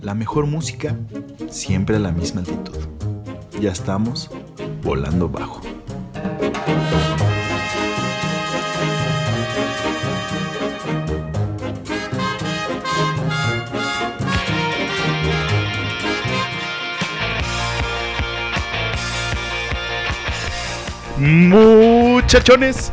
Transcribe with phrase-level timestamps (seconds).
[0.00, 0.94] La mejor música,
[1.50, 2.76] siempre a la misma altitud.
[3.60, 4.30] Ya estamos
[4.82, 5.60] volando bajo.
[21.18, 22.92] Muchachones,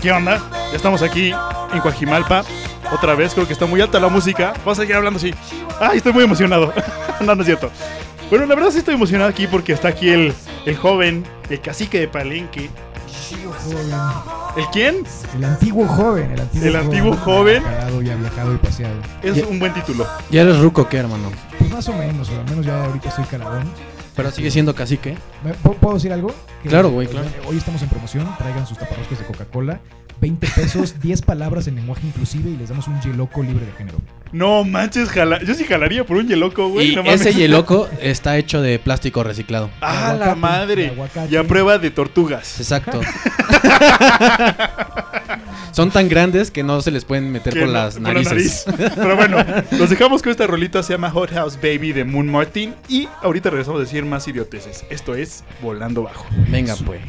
[0.00, 0.40] ¿qué onda?
[0.70, 1.32] Ya estamos aquí
[1.72, 2.44] en Coajimalpa.
[2.92, 4.54] Otra vez, creo que está muy alta la música.
[4.64, 5.34] Vamos a seguir hablando así.
[5.80, 6.72] Ay, estoy muy emocionado.
[7.20, 7.70] no, no es cierto.
[8.28, 10.32] Bueno, la verdad sí estoy emocionado aquí porque está aquí el,
[10.66, 12.70] el joven, el cacique de Palenque.
[14.56, 15.04] ¿El quién?
[15.36, 16.32] El antiguo joven.
[16.32, 17.62] El antiguo, El antiguo joven.
[18.04, 18.94] Y ha viajado y paseado.
[19.22, 20.06] Es Ya- un buen título.
[20.30, 21.30] Ya eres ruco, ¿qué, hermano?
[21.58, 23.70] Pues más o menos, o al menos ya ahorita estoy caladón.
[24.16, 25.16] Pero sigue siendo cacique.
[25.44, 26.34] ¿Me- ¿Puedo decir algo?
[26.62, 27.26] Que, Claro, güey, claro.
[27.48, 29.80] Hoy estamos en promoción, traigan sus taparroscas de Coca-Cola.
[30.20, 33.98] 20 pesos, 10 palabras en lenguaje inclusive y les damos un yeloco libre de género.
[34.32, 35.42] No manches, jala.
[35.42, 36.92] Yo sí jalaría por un yeloco, güey.
[36.92, 37.20] y no mames.
[37.22, 39.70] ese yeloco está hecho de plástico reciclado.
[39.80, 40.92] Ah, la madre.
[41.28, 42.60] Y a prueba de tortugas.
[42.60, 43.00] Exacto.
[45.72, 48.66] Son tan grandes que no se les pueden meter por no- las por la narices.
[48.66, 48.92] nariz.
[48.96, 49.38] Pero bueno,
[49.72, 52.74] los dejamos con esta rolita, se llama Hot House Baby de Moon Martin.
[52.88, 54.84] Y ahorita regresamos a decir más idioteces.
[54.90, 56.26] Esto es Volando Bajo.
[56.48, 57.00] Venga, pues.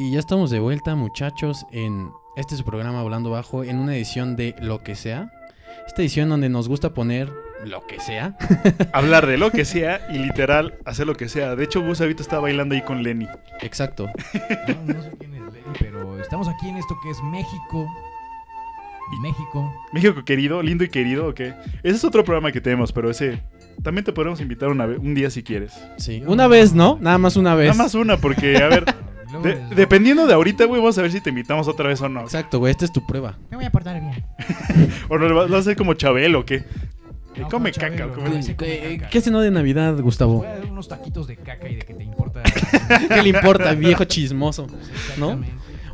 [0.00, 3.94] Y ya estamos de vuelta, muchachos, en este es su programa Hablando Bajo, en una
[3.94, 5.30] edición de Lo que sea.
[5.86, 7.30] Esta edición donde nos gusta poner
[7.66, 8.34] lo que sea.
[8.94, 11.54] Hablar de lo que sea y literal hacer lo que sea.
[11.54, 13.28] De hecho, Gus ahorita está bailando ahí con Lenny.
[13.60, 14.08] Exacto.
[14.86, 17.86] No, no sé quién es Lenny, pero estamos aquí en esto que es México.
[19.20, 19.70] México.
[19.92, 21.52] México querido, lindo y querido, ¿o qué?
[21.82, 23.42] Ese es otro programa que tenemos, pero ese
[23.82, 25.78] también te podemos invitar una vez, un día si quieres.
[25.98, 26.22] Sí.
[26.26, 26.96] Una vez, ¿no?
[27.02, 27.68] Nada más una vez.
[27.68, 28.84] Nada más una, porque, a ver,
[29.32, 32.00] luego de- les- dependiendo de ahorita, güey, vamos a ver si te invitamos otra vez
[32.00, 32.20] o no.
[32.22, 32.70] Exacto, güey.
[32.70, 33.36] Esta es tu prueba.
[33.50, 34.24] Me voy a portar bien.
[35.08, 36.62] O no, vas vas a hacer como Chabelo, ¿o qué?
[37.36, 39.10] No, come caca, Chabelo, come- Eh, caca.
[39.10, 40.38] ¿Qué cenó de Navidad, Gustavo?
[40.38, 42.42] Voy a dar unos taquitos de caca y de que te importa.
[43.08, 44.66] ¿Qué le importa, viejo chismoso?
[45.16, 45.40] ¿No?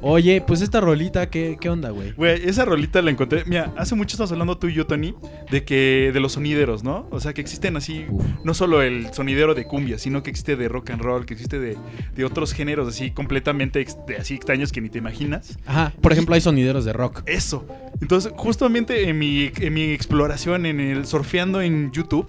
[0.09, 2.13] Oye, pues esta rolita, ¿qué, qué onda, güey?
[2.13, 3.43] Güey, esa rolita la encontré.
[3.45, 5.17] Mira, hace mucho estamos hablando tú y yo, Tony,
[5.51, 7.09] de que de los sonideros, ¿no?
[7.11, 8.25] O sea, que existen así, Uf.
[8.45, 11.59] no solo el sonidero de cumbia, sino que existe de rock and roll, que existe
[11.59, 11.77] de,
[12.15, 15.59] de otros géneros así completamente ex- de así extraños que ni te imaginas.
[15.67, 17.23] Ajá, por ejemplo, hay sonideros de rock.
[17.27, 17.67] Eso.
[18.01, 22.29] Entonces, justamente en mi, en mi exploración, en el surfeando en YouTube,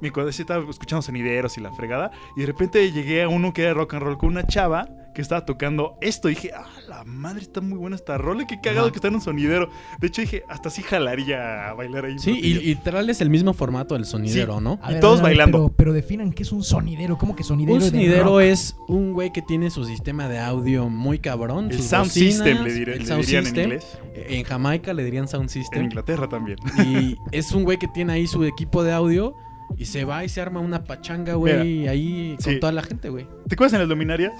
[0.00, 3.52] me acuerdo, sí estaba escuchando sonideros y la fregada, y de repente llegué a uno
[3.52, 6.28] que era rock and roll con una chava que estaba tocando esto.
[6.28, 8.46] Y dije, ah, la madre, está muy buena esta rola.
[8.46, 8.92] Qué cagado Ajá.
[8.92, 9.68] que está en un sonidero.
[10.00, 12.12] De hecho, dije, hasta sí jalaría a bailar ahí.
[12.14, 14.78] un Sí, y, y literal es el mismo formato del sonidero, ¿no?
[14.82, 15.58] A Y todos bailando.
[15.68, 17.18] Pero, pero definan qué es un sonidero.
[17.18, 17.74] ¿Cómo que sonidero?
[17.74, 21.66] Un de sonidero es un güey que tiene su sistema de audio muy cabrón.
[21.70, 23.64] el sus sound bocinas, system, le, diré- el le sound dirían system.
[23.64, 23.98] en inglés.
[24.14, 25.84] En Jamaica le dirían sound En system.
[25.84, 26.58] Inglaterra también.
[26.86, 29.34] Y es un güey que tiene ahí su equipo de audio
[29.76, 32.60] y se va y se arma una pachanga, güey, ahí con sí.
[32.60, 33.26] toda la gente, güey.
[33.48, 34.32] ¿Te acuerdas en las luminarias?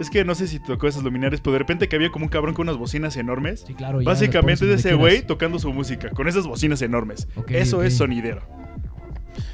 [0.00, 2.24] Es que no sé si te tocó esas luminarias, pero de repente que había como
[2.24, 3.64] un cabrón con unas bocinas enormes.
[3.66, 4.00] Sí, claro.
[4.00, 7.28] ya Básicamente es ese güey tocando su música, con esas bocinas enormes.
[7.48, 8.42] Eso es sonidero.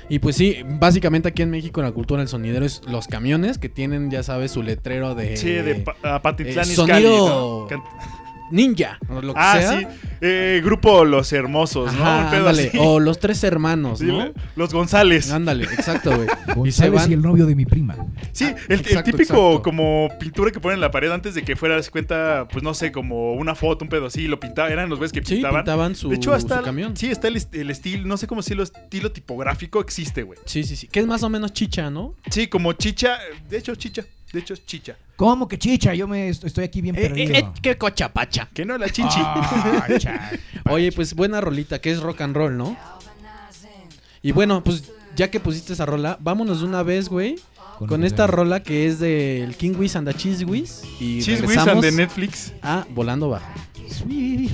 [0.08, 3.68] Y pues sí, básicamente aquí en México la cultura del sonidero es los camiones que
[3.68, 5.36] tienen, ya sabes, su letrero de...
[5.36, 7.82] sí, de pa- Patitlán eh, sonido- ¿no?
[8.50, 9.78] Ninja, o lo que Ah, sea.
[9.80, 9.86] sí.
[10.22, 12.02] Eh, grupo Los Hermosos, ¿no?
[12.02, 12.68] Ajá, Un pedo ándale.
[12.68, 12.78] así.
[12.80, 14.32] O los tres hermanos, Sí, ¿no?
[14.56, 15.30] Los González.
[15.30, 16.26] Ándale, exacto, güey.
[16.68, 17.10] y se González van...
[17.10, 17.96] y el novio de mi prima.
[18.32, 19.62] Sí, Ah, el, típico exacto.
[19.62, 22.72] como pintura que ponen en la pared antes de que fuera, se cuenta, pues no
[22.74, 25.62] sé, como una foto, un pedo así, lo pintaban, eran los güeyes que Sí, pintaban.
[25.62, 26.96] pintaban su, de hecho, hasta su camión.
[26.96, 30.38] Sí, está el, est- el estilo, no sé cómo decirlo, estilo tipográfico existe, güey.
[30.46, 30.86] Sí, sí, sí.
[30.88, 32.14] Que es más o menos chicha, ¿no?
[32.30, 33.18] Sí, como chicha,
[33.50, 34.02] de hecho, chicha,
[34.36, 34.96] de hecho, es chicha.
[35.16, 35.94] ¿Cómo que chicha?
[35.94, 37.32] Yo me est- estoy aquí bien Eh, perdido.
[37.34, 38.48] eh, eh, qué cochapacha.
[38.52, 39.18] Que no la chinchi.
[39.18, 40.30] Ah, cha-
[40.70, 42.76] Oye, pues buena rolita, que es rock and roll, ¿no?
[44.22, 44.84] Y bueno, pues
[45.16, 47.36] ya que pusiste esa rola, vámonos de una vez, güey,
[47.88, 50.82] Con esta rola que es del King Wiz and the Cheese Whiz.
[51.00, 52.52] Y Cheese Whiz and de Netflix.
[52.62, 53.46] a Volando Bajo.
[53.90, 54.50] Sweet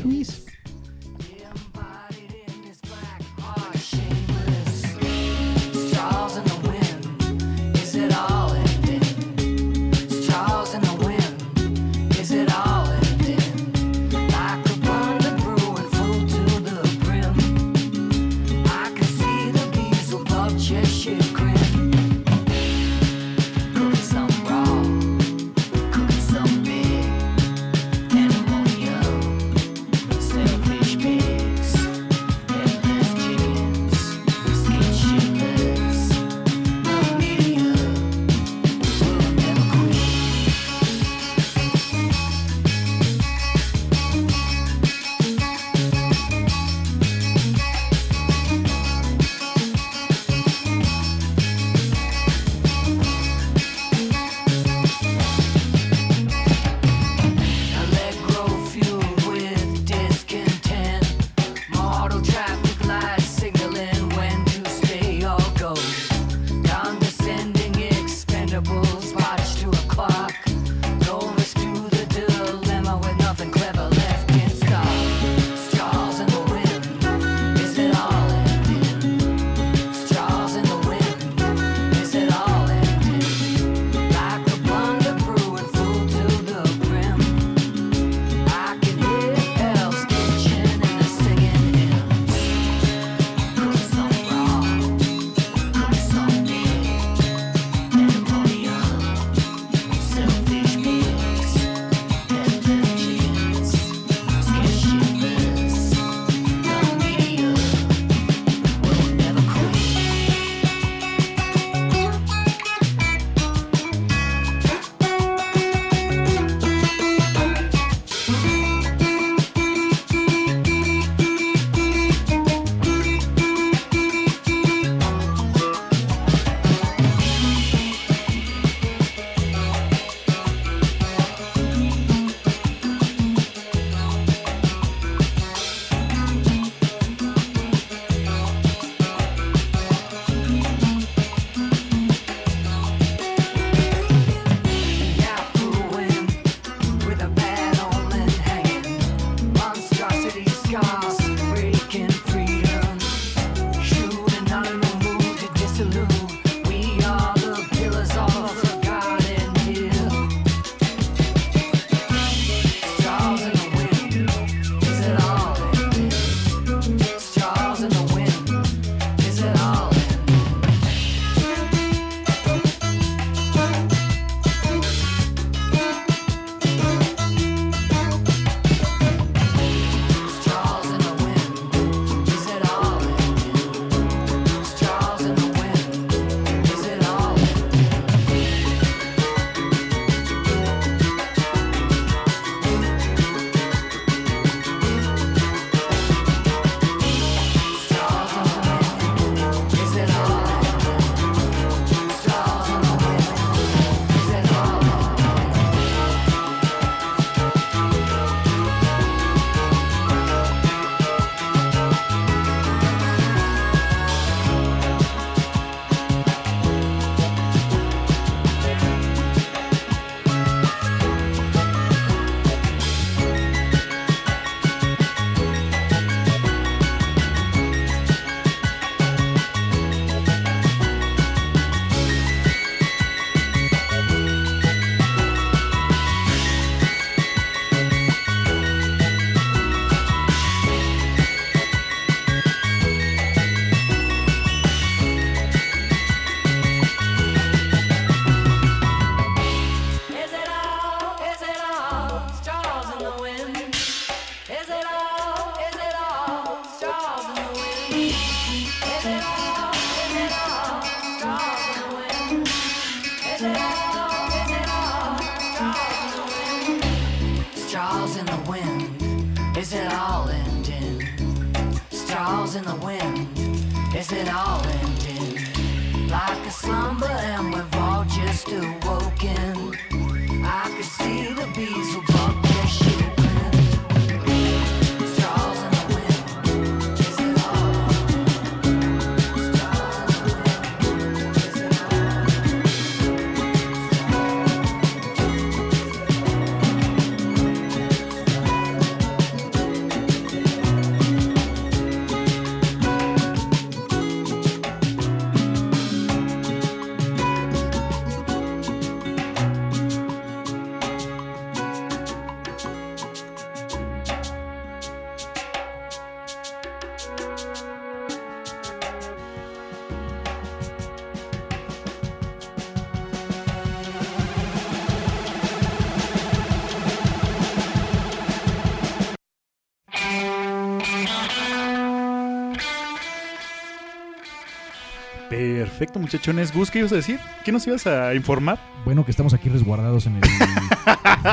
[335.82, 336.54] Perfecto, muchachones.
[336.54, 337.18] Gus, ¿qué ibas a decir?
[337.44, 338.56] ¿Qué nos ibas a informar?
[338.84, 340.22] Bueno, que estamos aquí resguardados en el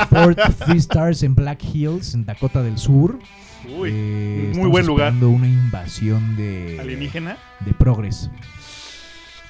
[0.09, 3.19] Fort Three Stars en Black Hills, en Dakota del Sur.
[3.77, 5.13] Uy, Eh, muy buen lugar.
[5.13, 7.37] una invasión de, Alienígena.
[7.59, 8.31] de Progress.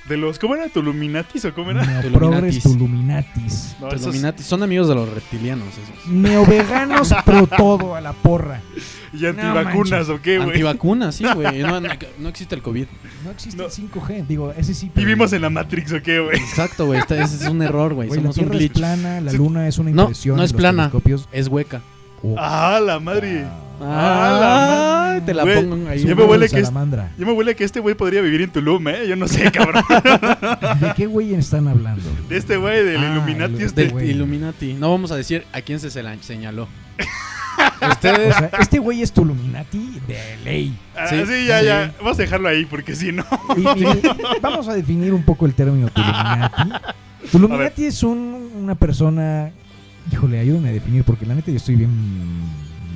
[0.09, 0.39] De los.
[0.39, 0.67] ¿Cómo era?
[0.69, 1.85] ¿Tuluminatis o cómo era?
[1.85, 3.75] Neoprogres Tuluminatis.
[3.79, 4.43] No, esos- Illuminati.
[4.43, 6.07] Son amigos de los reptilianos esos.
[6.11, 8.61] Neoveganos, pero todo a la porra.
[9.13, 10.49] ¿Y antivacunas o qué, güey?
[10.49, 11.61] Antivacunas, sí, güey.
[11.61, 11.89] No, no-
[12.19, 12.85] no existe el COVID.
[13.23, 13.65] No existe No.
[13.65, 14.25] el 5G.
[14.27, 14.91] Digo, ese sí.
[14.93, 16.37] pero- Vivimos en la Matrix o qué, güey.
[16.37, 16.99] Exacto, güey.
[16.99, 18.07] Este- Ese es un error, güey.
[18.07, 18.73] Güey, la Somos un Tierra es glitch.
[18.73, 19.37] plana, la Sí.
[19.37, 20.37] Luna es una No, impresión.
[20.37, 20.83] no es los plana.
[20.89, 21.29] telescopios.
[21.31, 21.81] Es hueca.
[22.23, 22.35] Oh.
[22.37, 23.45] Ah, la madre.
[23.81, 26.03] Ah, la te la pongo ahí.
[26.05, 26.71] ya me huele que es-.
[26.71, 29.07] Ya me huele que este güey podría vivir en Tulum, ¿eh?
[29.07, 29.83] Yo no sé, cabrón.
[30.79, 32.03] ¿De qué güey están hablando?
[32.29, 33.53] De este güey, del Ah, Illuminati.
[33.55, 33.81] el- este.
[33.83, 34.09] Del güey.
[34.11, 34.73] Illuminati.
[34.73, 36.67] No vamos a decir a quién se, se la señaló.
[37.81, 38.35] O Ustedes.
[38.35, 40.77] sea, este güey es Tuluminati de ley.
[40.97, 41.65] Ah, Sí, sí, ya, sí.
[41.65, 41.93] ya.
[41.99, 43.25] Vamos a dejarlo ahí porque si no.
[43.57, 43.85] Y- y
[44.41, 46.69] vamos a definir un poco el término Tuluminati.
[47.31, 49.51] Tuluminati es un- una persona.
[50.11, 51.89] Híjole, ayúdame a definir porque la neta yo estoy bien.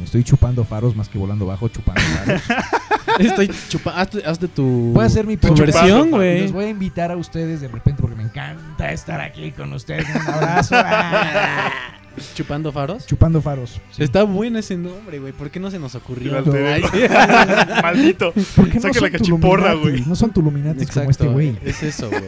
[0.04, 2.42] Me estoy chupando faros más que volando bajo, chupando faros.
[3.20, 4.02] Estoy chupando.
[4.02, 4.92] Hazte, hazte tu.
[4.94, 6.42] Voy a hacer mi versión, Y güey.
[6.42, 10.06] Los voy a invitar a ustedes de repente porque me encanta estar aquí con ustedes.
[10.14, 10.76] Un abrazo.
[12.36, 13.06] Chupando faros.
[13.06, 13.80] Chupando faros.
[13.92, 14.04] Sí.
[14.04, 15.32] Está bueno ese nombre, güey.
[15.32, 16.44] ¿Por qué no se nos ocurrió?
[16.54, 16.84] Ay.
[17.82, 18.34] Maldito.
[18.58, 20.04] ¿Por qué no son la cachiporra, güey.
[20.06, 21.58] No son Tuluminatis como este güey.
[21.64, 22.24] Es eso, güey.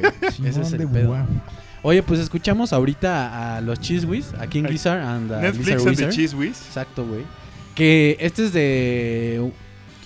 [0.46, 1.13] Ese es el de pedo.
[1.82, 5.74] Oye, pues escuchamos ahorita a los Cheese Whiz, a King Gizzard and a Netflix Lizard
[5.74, 6.13] and the Wizard.
[6.13, 6.62] Cheese Whiz.
[6.67, 7.24] Exacto, güey.
[7.75, 9.51] Que este es de.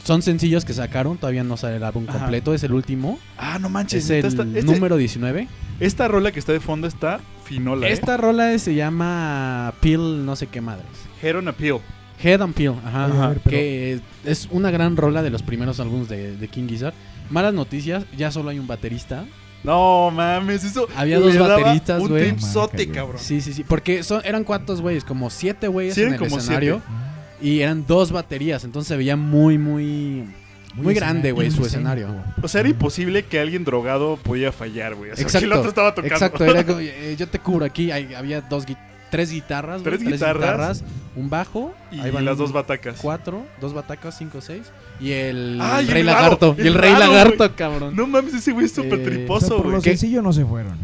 [0.04, 2.20] Son sencillos que sacaron, todavía no sale el álbum Ajá.
[2.20, 3.20] completo, es el último.
[3.38, 4.10] Ah, no manches.
[4.10, 5.48] Es el este- número 19.
[5.80, 7.88] esta rola que está de fondo está finola.
[7.90, 10.86] Esta rola se llama Peel, no sé qué madres.
[11.22, 11.28] ¿eh?
[11.28, 11.78] Head on a Peel.
[12.24, 13.06] Head and Peel, ajá.
[13.08, 16.48] Oye, a ver, pero- Que es una gran rola de los primeros álbumes de, de
[16.48, 16.94] King Gizzard.
[17.30, 19.26] Malas noticias, ya solo hay un baterista.
[19.64, 20.88] No mames, eso.
[20.96, 22.24] Había dos bateristas, Un güey.
[22.30, 22.96] tripsote, güey.
[22.96, 23.20] cabrón.
[23.22, 23.64] Sí, sí, sí.
[23.64, 26.82] Porque son, eran cuántos güeyes, como siete güeyes Sí, en el como escenario.
[27.42, 30.26] Y eran dos baterías, entonces se veía muy, muy...
[30.76, 32.08] Muy grande, güey, su escenario.
[32.44, 35.12] O sea, era imposible que alguien drogado podía fallar, güey.
[35.12, 35.46] O sea, que Exacto.
[35.46, 36.14] el otro estaba tocando.
[36.16, 37.92] Exacto, era como, eh, yo te cubro aquí.
[37.92, 38.78] hay- había dos, gui-
[39.10, 40.84] tres guitarras, güey, Tres guitarras.
[41.16, 41.74] un bajo.
[41.92, 42.98] y ahí van las dos batacas.
[43.02, 44.72] Cuatro, dos batacas, cinco, seis.
[45.02, 46.56] Y el Ah, y el rey lagarto.
[46.58, 47.50] Y el el rey raro, lagarto, güey.
[47.56, 47.96] cabrón.
[47.96, 49.82] No mames, ese güey es súper Eh, O sea, triposo, por lo güey.
[49.82, 49.90] ¿Qué?
[49.98, 50.78] sencillo no se fueron.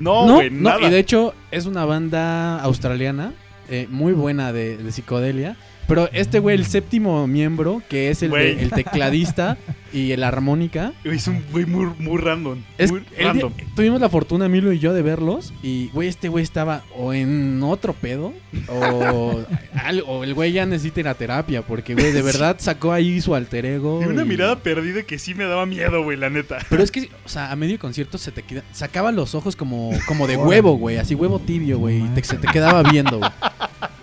[0.00, 0.86] No, no, güey, no, nada.
[0.86, 3.34] y de hecho es una banda australiana
[3.68, 5.56] eh, muy buena de, de psicodelia.
[5.88, 8.60] Pero este güey, el séptimo miembro, que es el, de- Güey.
[8.64, 9.56] el tecladista
[9.92, 12.58] y el armónica, Es un güey muy, muy random.
[12.76, 13.52] Es, muy random.
[13.56, 15.52] día- tuvimos la fortuna, Milo y yo, de verlos.
[15.62, 18.32] Y, güey, este güey estaba o en otro pedo.
[18.68, 19.40] O,
[19.74, 21.62] al- o el güey ya necesita ir a terapia.
[21.62, 24.00] Porque, güey, de verdad sacó ahí su alter ego.
[24.02, 26.58] Y una y- mirada perdida que sí me daba miedo, güey, la neta.
[26.68, 29.92] Pero es que, o sea, a medio concierto se te queda, sacaba los ojos como,
[30.08, 30.96] como de huevo, güey.
[30.96, 31.98] Así huevo tibio, güey.
[32.04, 33.30] Y te- se te quedaba viendo, güey.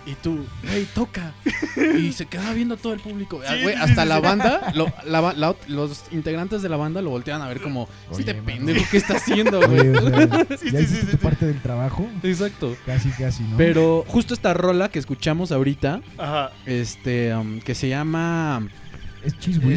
[0.06, 1.32] Y tú, güey, toca.
[1.98, 3.40] Y se quedaba viendo todo el público.
[3.46, 4.20] Ah, Sí, güey, sí, hasta sí, la sí.
[4.22, 7.60] banda, lo- la ba- la ot- los integrantes de la banda lo volteaban a ver
[7.62, 9.96] como, este pendejo, ¿qué está haciendo, Oye, güey?
[9.96, 11.16] o sea, Sí, ya sí, hiciste sí, tu sí.
[11.16, 12.06] parte del trabajo.
[12.22, 12.76] Exacto.
[12.84, 13.56] Casi, casi, ¿no?
[13.56, 16.50] Pero justo esta rola que escuchamos ahorita, Ajá.
[16.66, 18.68] este, um, que se llama
[19.24, 19.34] es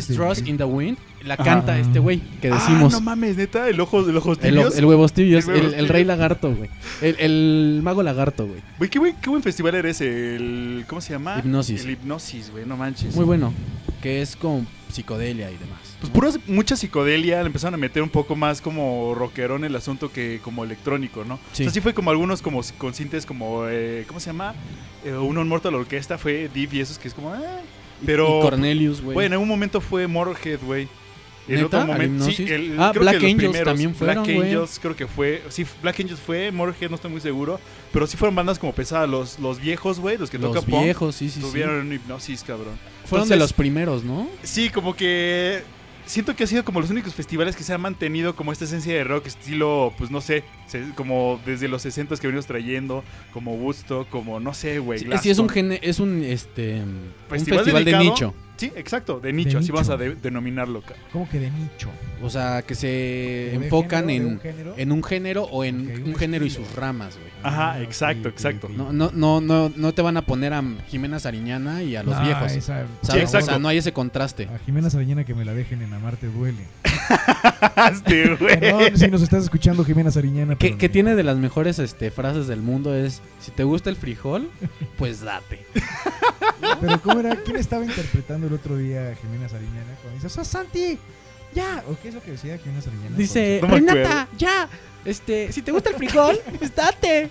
[0.08, 1.44] Trust in the Wind, la Ajá.
[1.44, 2.94] canta este güey que Ah, decimos.
[2.94, 4.78] no mames, neta, el ojo, el ojos el, tibios.
[4.78, 6.70] el huevos tibios, El huevos el, el rey lagarto, güey.
[7.02, 8.62] El, el mago lagarto, güey.
[8.78, 10.36] Güey, qué buen, qué buen festival era ese.
[10.36, 11.40] El, ¿Cómo se llama?
[11.40, 11.84] Hipnosis.
[11.84, 13.16] El hipnosis, güey, no manches.
[13.16, 13.54] Muy bueno.
[14.02, 15.80] Que es como psicodelia y demás.
[16.14, 20.40] Pues mucha psicodelia, le empezaron a meter un poco más como rockerón el asunto que
[20.44, 21.40] como electrónico, ¿no?
[21.52, 21.64] Sí.
[21.64, 24.54] O sea, sí fue como algunos como con cintes como, eh, ¿cómo se llama?
[25.04, 27.36] Eh, uno en Mortal Orquesta fue Deep y esos que es como.
[27.36, 29.16] Y- Pero, y Cornelius, güey.
[29.16, 30.88] bueno, en un momento fue Motorhead, güey.
[31.48, 31.66] El ¿Neta?
[31.66, 34.38] otro ¿Al momento, sí, el, Ah, creo Black que los Angels primeros, también fueron, Black.
[34.38, 37.60] Angels creo que fue, sí, Black Angels fue, Motorhead no estoy muy seguro,
[37.94, 40.84] pero sí fueron bandas como pesadas, los, los viejos, güey, los que los tocan punk,
[40.84, 41.48] viejos, sí, sí, sí.
[41.48, 42.78] tuvieron hipnosis, cabrón.
[43.06, 44.28] Fueron de los primeros, ¿no?
[44.44, 45.64] Sí, como que
[46.08, 48.94] siento que ha sido como los únicos festivales que se han mantenido como esta esencia
[48.94, 50.44] de rock estilo, pues no sé,
[50.96, 55.00] como desde los 60 que venimos trayendo, como Woodstock, como no sé, güey.
[55.00, 58.34] Sí, es, sí, es un gene, es un este un Festival de nicho.
[58.58, 59.74] Sí, exacto, de nicho, así nicho.
[59.74, 60.82] vamos a de- denominarlo.
[60.82, 61.90] ca- ¿Cómo que de nicho?
[62.24, 64.74] O sea, que se ¿Como de enfocan género, de en, un género?
[64.78, 66.66] en un género o en Ok, un un género y estilo.
[66.68, 67.28] sus ramas, güey.
[67.44, 68.68] Ajá, Ah, ok, exacto, ok, exacto.
[68.68, 68.74] ok.
[68.74, 72.16] No, no, no, no, no te van a poner a Jimena Sariñana y a los
[72.18, 72.52] No, viejos.
[72.52, 73.24] esa- ¿sabes?
[73.24, 73.46] exacto.
[73.46, 74.46] O sea, no hay ese contraste.
[74.54, 76.64] A Jimena Sariñana que me la dejen en Amarte duele.
[77.92, 78.60] Este, güey.
[78.60, 80.56] Perdón si nos estás escuchando, Jimena Sariñana.
[80.56, 83.64] Que, pero que me- tiene de las mejores este, frases del mundo es, si te
[83.64, 84.50] gusta el frijol,
[84.98, 85.66] pues date.
[86.82, 87.36] Pero ¿cómo era?
[87.38, 89.96] ¿Quién estaba interpretando el otro día a Jimena Sariñana?
[90.02, 90.98] Cuando dice, ¡Sos Santi!
[91.54, 91.84] ¡Ya!
[91.88, 93.16] ¿O qué es lo que decía Jimena Sariñana?
[93.16, 93.68] Dice, No.
[93.68, 94.68] Renata, ya,
[95.06, 97.30] este, si te gusta el frijol, pues date.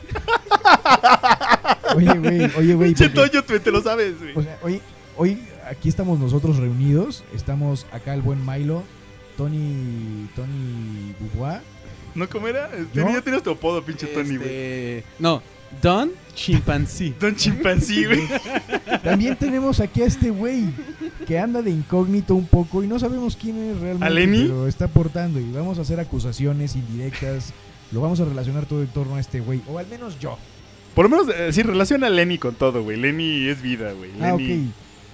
[1.94, 2.94] Oye, güey, oye, güey.
[2.94, 4.32] Che, Toño, tú te lo sabes, güey.
[4.34, 4.80] O sea, hoy,
[5.16, 7.24] hoy aquí estamos nosotros reunidos.
[7.34, 8.82] Estamos acá el buen Milo,
[9.36, 11.60] Tony, Tony Dubois.
[12.14, 12.70] ¿No cómo era?
[12.94, 13.12] ¿No?
[13.12, 14.48] Ya tienes tu apodo, pinche Tony, güey.
[14.48, 15.42] Este, no,
[15.82, 17.14] Don Chimpancé.
[17.20, 18.22] Don Chimpancí, güey.
[19.02, 20.64] También tenemos aquí a este güey
[21.26, 24.06] que anda de incógnito un poco y no sabemos quién es realmente.
[24.06, 24.42] ¿A Lenny?
[24.44, 27.52] Pero está aportando y vamos a hacer acusaciones indirectas.
[27.92, 29.62] Lo vamos a relacionar todo en torno a este güey.
[29.68, 30.36] O al menos yo.
[30.94, 32.96] Por lo menos, eh, sí, relaciona a Lenny con todo, güey.
[32.96, 34.10] Lenny es vida, güey.
[34.20, 34.40] Ah, ok.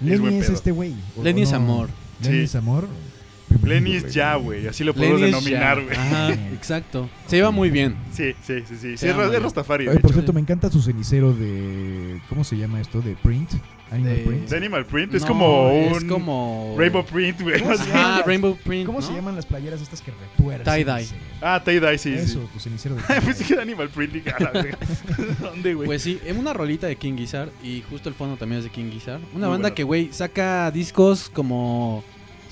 [0.00, 0.94] Lenny, es, este güey.
[1.16, 1.88] ¿o- Lenny es amor.
[2.22, 2.42] Lenny Sí.
[2.44, 2.88] es amor.
[3.64, 4.66] Es ya, güey.
[4.66, 5.84] Así lo podemos denominar, ya.
[5.84, 5.96] güey.
[5.96, 7.08] Ajá, exacto.
[7.26, 7.96] Se lleva muy bien.
[8.12, 8.96] Sí, sí, sí, sí.
[8.96, 9.42] Sí, es, es.
[9.42, 10.14] Rastafari, de Oye, por hecho.
[10.20, 12.20] cierto, me encanta su cenicero de.
[12.28, 13.00] ¿Cómo se llama esto?
[13.00, 13.50] De print.
[13.90, 14.48] Animal De- print.
[14.48, 16.74] De Animal Print es No, como un Es como...
[16.78, 17.62] Rainbow Print, güey.
[17.92, 19.06] Ah, Rainbow Print, ¿Cómo ¿no?
[19.06, 20.64] se llaman las playeras estas que retuercen?
[20.64, 21.08] Tie-dye.
[21.42, 22.48] Ah, tie-dye, sí, Eso, sí.
[22.54, 23.02] tu cenicero de.
[23.22, 24.14] Pues que era Animal Print.
[25.40, 25.84] ¿Dónde, güey?
[25.86, 28.70] Pues sí, en una rolita de King Gizzard y justo el fondo también es de
[28.70, 29.20] King Gizzard.
[29.34, 29.74] Una Muy banda bueno.
[29.74, 32.02] que, güey, saca discos como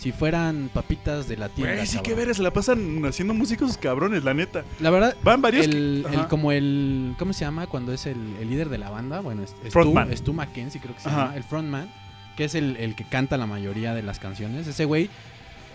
[0.01, 1.75] si fueran papitas de la tienda.
[1.75, 2.27] Güey, sí que cabrón.
[2.27, 4.65] ver, se la pasan haciendo músicos cabrones, la neta.
[4.81, 5.67] La verdad, Van varios.
[5.67, 7.15] el, que- como el...
[7.19, 9.21] ¿Cómo se llama cuando es el, el líder de la banda?
[9.21, 10.11] Bueno, es, es Frontman.
[10.13, 11.19] Es Stu Mackenzie, creo que se Ajá.
[11.27, 11.37] llama.
[11.37, 11.91] El frontman,
[12.37, 14.67] que es el, el que canta la mayoría de las canciones.
[14.67, 15.09] Ese güey...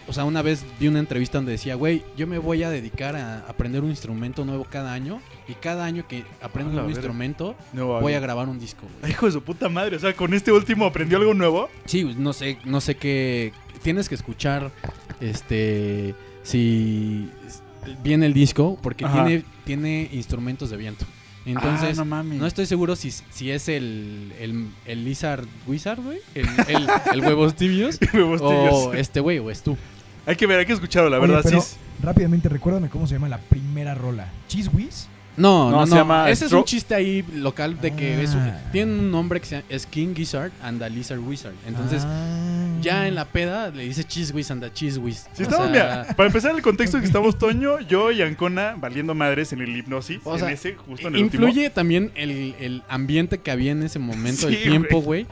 [0.07, 3.15] O sea, una vez vi una entrevista donde decía, güey, yo me voy a dedicar
[3.15, 6.89] a aprender un instrumento nuevo cada año y cada año que aprendo A un nuevo
[6.91, 8.81] instrumento No, voy a grabar un disco.
[8.83, 8.93] güey".
[9.01, 9.95] Ay, Hijo de su puta madre.
[9.95, 11.69] O sea, con este último aprendió algo nuevo.
[11.85, 13.51] Sí, no sé, no sé qué.
[13.85, 14.71] Tienes que escuchar,
[15.21, 17.29] este, si
[18.03, 19.23] viene el disco, porque Ajá.
[19.25, 21.05] tiene, tiene instrumentos de viento.
[21.45, 26.47] Entonces, Ah, no estoy seguro si, si es el, el, el Lizard Wizard, güey, el,
[26.67, 29.77] el, el huevos tibios, Huevos o este güey, o es tú.
[30.25, 31.43] Hay que ver, hay que escucharlo, la Oye, verdad.
[31.43, 31.75] pero sí.
[32.01, 34.31] rápidamente, recuérdame cómo se llama la primera rola.
[34.47, 35.07] ¿Cheese Whiz?
[35.37, 35.95] No, No, no, se no.
[35.97, 38.61] llama Ese es un chiste ahí local de que es un- Ah.
[38.71, 41.53] tiene un nombre que se llama, es King Gizzard and the Lizard Wizard.
[41.67, 42.77] Entonces, Ah.
[42.81, 45.25] ya en la peda le dice Cheese Whiz and the Cheese Whiz.
[45.33, 48.75] Sí, O estamos, sea, mira, para empezar el contexto que estamos Toño, yo y Ancona
[48.77, 51.47] valiendo madres en el hipnosis, O en sea, ese, justo en el último.
[51.47, 55.25] Influye también el, el ambiente que había en ese momento, Sí, el tiempo, güey.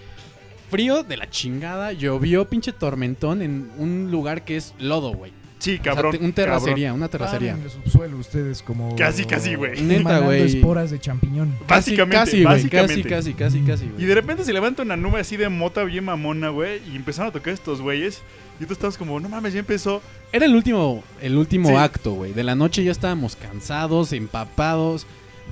[0.69, 5.31] Frío de la chingada, llovió pinche tormentón en un lugar que es lodo, güey.
[5.63, 6.17] Sí, O sea, cabrón.
[6.21, 7.51] un terracería, una terracería.
[7.53, 8.95] Estaban en el subsuelo ustedes como...
[8.97, 9.81] Casi, casi, güey.
[9.81, 10.41] Neta, güey.
[10.43, 11.51] esporas de champiñón.
[11.67, 13.09] Casi, Básicamente, casi, güey, básicamente.
[13.09, 14.05] casi, casi, casi, casi, Y güey.
[14.05, 17.31] de repente se levanta una nube así de mota bien mamona, güey, y empezaron a
[17.31, 18.21] tocar estos güeyes.
[18.59, 20.01] Y tú estabas como, no mames, ya empezó.
[20.33, 21.75] Era el último, el último Sí.
[21.75, 22.33] acto, güey.
[22.33, 25.07] De la noche ya estábamos cansados, empapados,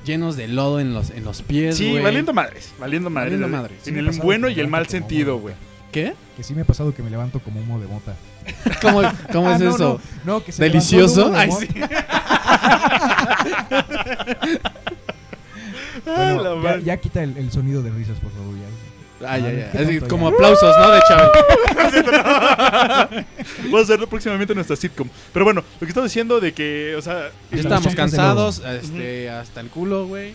[0.05, 3.33] llenos de lodo en los, en los pies, Sí, valiendo madres, valiendo madres.
[3.39, 3.87] Valiendo madres.
[3.87, 5.55] En el bueno y el mal sentido, güey.
[5.91, 6.13] ¿Qué?
[6.37, 8.15] Que sí me ha pasado que me levanto como humo de mota.
[8.81, 9.01] ¿Cómo,
[9.31, 10.01] cómo Ah, es no, eso?
[10.25, 11.31] No, no, que se ¿Delicioso?
[11.35, 11.67] Ay, sí.
[16.05, 18.55] Bueno, ya, ya quita el, el sonido de risas, por favor.
[18.55, 19.29] Ya.
[19.31, 19.83] Ay, ay, ¿Qué ay.
[19.85, 20.35] Así tanto como ya?
[20.35, 20.91] aplausos, ¿no?
[20.91, 21.29] De Chávez.
[23.65, 25.07] Vamos a hacerlo próximamente en nuestra sitcom.
[25.31, 27.29] Pero bueno, lo que estaba diciendo de que, o sea.
[27.51, 30.33] Ya de cansados, este, hasta el culo, güey.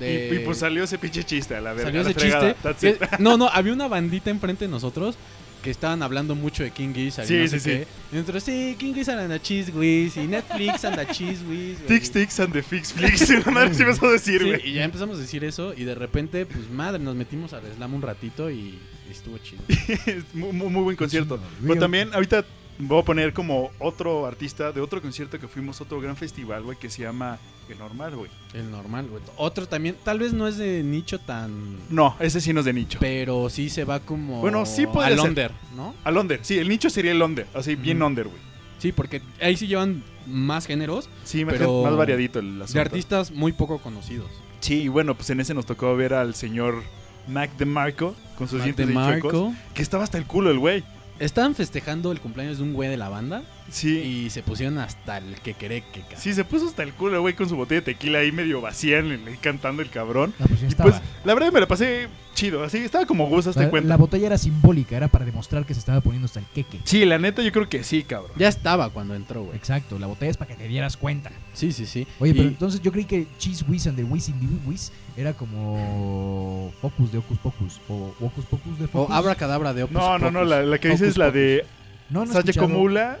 [0.00, 1.84] De- Y, y pues salió ese pinche chiste a la verga.
[1.90, 2.56] salió ese chiste.
[2.88, 3.18] It.
[3.20, 5.16] no, no, había una bandita enfrente de nosotros
[5.62, 7.26] que estaban hablando mucho de King Gizzard.
[7.26, 7.86] Sí, no sí, sé qué.
[8.12, 10.14] Y nosotros, sí, King Gizzard and the Cheese Whiz.
[10.18, 11.78] Y Netflix and the Cheese Whiz.
[11.86, 13.30] Tix Tix and the Fix Flix.
[13.46, 14.68] La madre se me empezó a decir, Sí, güey.
[14.68, 15.72] y ya empezamos a decir eso.
[15.74, 18.78] Y de repente, pues madre, nos metimos al slam un ratito y
[19.10, 19.62] estuvo chido.
[20.34, 21.40] Muy, muy- buen concierto.
[21.62, 22.44] Pero también, ahorita
[22.78, 26.78] voy a poner como otro artista de otro concierto que fuimos, otro gran festival, güey,
[26.78, 28.30] que se llama El Normal, güey.
[28.52, 29.22] El normal, güey.
[29.36, 31.76] Otro también, tal vez no es de nicho tan.
[31.90, 32.98] No, ese sí no es de nicho.
[33.00, 34.40] Pero sí se va como.
[34.40, 35.28] Bueno, sí podría al ser.
[35.28, 35.94] under, ¿no?
[36.04, 38.38] Al under, sí, el nicho sería el under, así bien under, güey.
[38.78, 42.74] Sí, porque ahí sí llevan más géneros Sí, más- Pero- más variadito el asunto.
[42.74, 44.30] de artistas muy poco conocidos.
[44.60, 46.82] Sí, y bueno, pues en ese nos tocó ver al señor
[47.28, 50.84] Mac DeMarco con sus Mac dientes de chuecos, que estaba hasta el culo el güey.
[51.18, 53.98] Estaban festejando el cumpleaños de un güey de la banda Sí.
[53.98, 56.20] y se pusieron hasta el que quereque, cabrón.
[56.20, 58.60] Sí, se puso hasta el culo el güey con su botella de tequila ahí medio
[58.60, 60.34] vacía, en el- ahí cantando el cabrón.
[60.38, 60.90] No, pues ya Y estaba.
[60.90, 63.88] pues, la verdad me la pasé chido, así, estaba como gusto, hasta la, cuenta.
[63.88, 66.80] la botella era simbólica, era para demostrar que se estaba poniendo hasta el queque.
[66.84, 68.32] Sí, la neta yo creo que sí, cabrón.
[68.36, 69.56] Ya estaba cuando entró, güey.
[69.56, 71.30] Exacto, la botella es para que te dieras cuenta.
[71.52, 72.06] Sí, sí, sí.
[72.18, 74.90] Oye, Y- pero entonces yo creí que Cheese Whiz and the Whiz in the Whiz
[75.16, 79.14] era como Focus de Ocus Pocus o Ocus Pocus de O Focus.
[79.16, 81.40] Abracadabra de Opus No, no, no, la, la que dices es la Pocus.
[81.40, 81.64] de
[82.10, 82.68] no, no he Sacha escuchado.
[82.72, 83.18] Comula.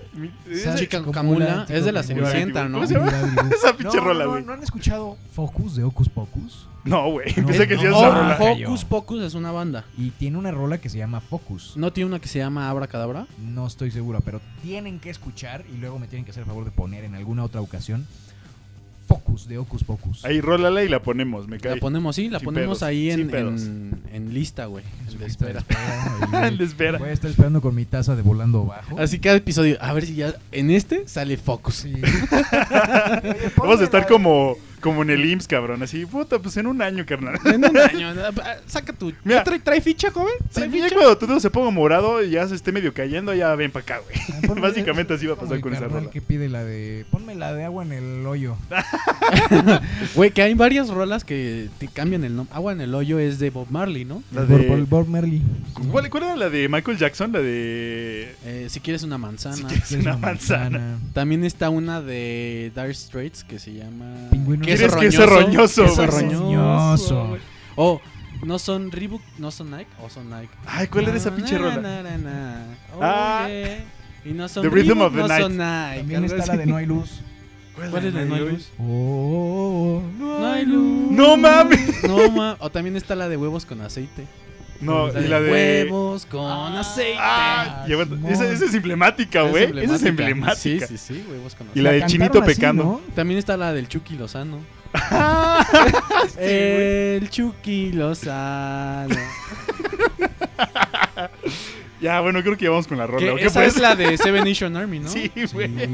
[0.76, 2.02] Chica Camula, es de la.
[2.02, 2.78] Cenicienta, ¿no?
[2.78, 3.10] ¿Cómo se llama?
[3.54, 4.44] Esa pinche No, rola, no, güey.
[4.44, 6.68] ¿No han escuchado Focus de Ocus Pocus?
[6.84, 7.88] No, güey, No, pensé que sí no.
[7.90, 8.36] era Oh, esa rola.
[8.36, 9.84] Focus Pocus es una banda.
[9.96, 11.76] Y tiene una rola que se llama Focus.
[11.76, 13.26] ¿No tiene una que se llama Abracadabra?
[13.38, 16.64] No estoy segura, pero tienen que escuchar y luego me tienen que hacer el favor
[16.66, 18.06] de poner en alguna otra ocasión
[19.14, 20.24] Focus de Ocus Pocus.
[20.24, 21.76] Ahí rólala y la ponemos, me cae.
[21.76, 23.62] La ponemos, sí, la Sin ponemos pedos, ahí sin en, pedos.
[23.62, 24.84] en, en lista, güey.
[25.08, 25.64] En De lista de espera.
[26.20, 26.98] espera, y De espera.
[26.98, 28.98] Voy a estar esperando con mi taza de volando bajo.
[28.98, 31.74] Así cada episodio, a ver si ya en este sale Focus.
[31.76, 31.92] Sí.
[33.56, 35.82] Vamos a estar como, como en el IMSS, cabrón.
[35.82, 37.38] Así, puta, pues en un año, carnal.
[37.46, 38.12] En un año,
[38.66, 39.06] saca tu.
[39.24, 39.38] Mira.
[39.38, 40.34] ¿Ya trae, trae ficha, joven?
[40.42, 40.94] Sí, ¿Trae ya ficha?
[40.94, 43.82] cuando tu dedo se ponga morado y ya se esté medio cayendo, ya ven para
[43.82, 44.42] acá, güey.
[44.46, 46.10] Ponme- Básicamente así va a pasar con esa rola.
[46.10, 47.06] que pide la de.
[47.10, 48.56] Ponme la de agua en el hoyo.
[50.14, 52.54] Güey, que hay varias rolas que te cambian el nombre.
[52.54, 54.22] Agua en el hoyo es de Bob Marley, ¿no?
[54.32, 55.42] La de- Bob Marley.
[55.90, 57.32] ¿Cuál, cuál era la de Michael Jackson?
[57.32, 58.34] La de.
[58.44, 59.56] Eh, si quieres una manzana.
[59.56, 60.98] Si quieres ¿Quieres una manzana.
[61.12, 64.04] También está una de Dire Straits que se llama.
[64.30, 64.64] Pingüinos.
[64.66, 66.20] ¿Quieres queso roñoso, Queso roñoso.
[66.20, 67.38] Roñoso.
[67.76, 68.00] O,
[68.44, 69.22] ¿no son Reebok?
[69.38, 69.86] ¿No son Nike?
[70.02, 70.52] ¿O son Nike?
[70.66, 71.76] Ay, ¿cuál era esa pinche rola?
[71.76, 72.66] na, na, na.
[72.96, 73.46] Oh, Ah.
[73.48, 73.84] yeah.
[74.24, 75.42] Y no son The Rhythm of the no Night.
[75.42, 75.98] son Nike.
[75.98, 77.20] También está la de No hay luz.
[77.74, 78.68] ¿Cuál es la de No hay luz?
[78.78, 81.10] Oh, No hay luz.
[81.10, 82.04] No mames.
[82.04, 82.56] No ma.
[82.60, 84.26] O también está la de huevos con aceite.
[84.80, 85.50] No, La y la de.
[85.84, 87.16] huevos con aceite.
[87.18, 88.32] Ah, y aguanta, Simón.
[88.32, 89.78] esa, esa es emblemática, güey.
[89.84, 90.86] Esa es emblemática.
[90.86, 91.82] Sí, sí, sí, huevos con Y aceite.
[91.82, 92.84] la de cantaron Chinito así, pecando.
[92.84, 93.00] ¿no?
[93.14, 94.60] También está la del Chucky Lozano.
[96.28, 96.38] Sí.
[96.40, 99.14] El Chucky Lozano.
[102.00, 103.24] Ya, bueno, creo que ya vamos con la rola.
[103.24, 103.76] Que ¿o ¿Qué esa pues?
[103.76, 105.08] es la de Seven Nation Army, ¿no?
[105.14, 105.68] Sí, güey.
[105.68, 105.86] Sí.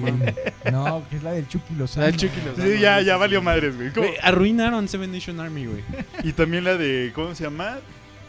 [0.72, 2.06] No, que es la del Chucky Lozano.
[2.06, 2.68] La del Chucky Lozano.
[2.68, 3.74] Sí, ya, ya valió madres.
[3.94, 5.82] Güey, arruinaron Seven Nation Army, güey.
[6.24, 7.12] Y también la de.
[7.14, 7.78] ¿Cómo se llama?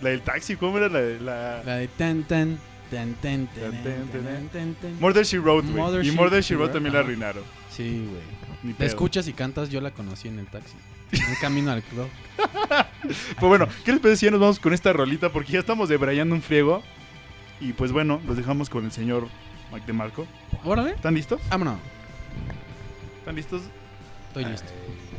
[0.02, 1.64] La del taxi, ¿cómo era la de la.
[1.64, 2.60] La de tan tan.
[5.00, 6.08] Murder She Wrote, güey.
[6.08, 7.44] Y Murder She Wrote también la arruinaron.
[7.70, 8.76] Sí, güey.
[8.78, 10.76] La escuchas y cantas, yo la conocí en el taxi.
[11.12, 12.08] En camino al club.
[13.04, 15.30] Pues bueno, ¿qué les parece si ya nos vamos con esta rolita?
[15.30, 16.84] Porque ya estamos debrayando un friego.
[17.60, 19.28] Y pues bueno, los dejamos con el señor
[19.72, 20.26] Mac DeMarco.
[20.64, 21.42] Órale, ¿Están listos?
[21.50, 21.80] vámonos.
[23.20, 23.62] ¿Están listos?
[24.30, 24.68] Estoy listo.
[24.68, 25.11] escuchar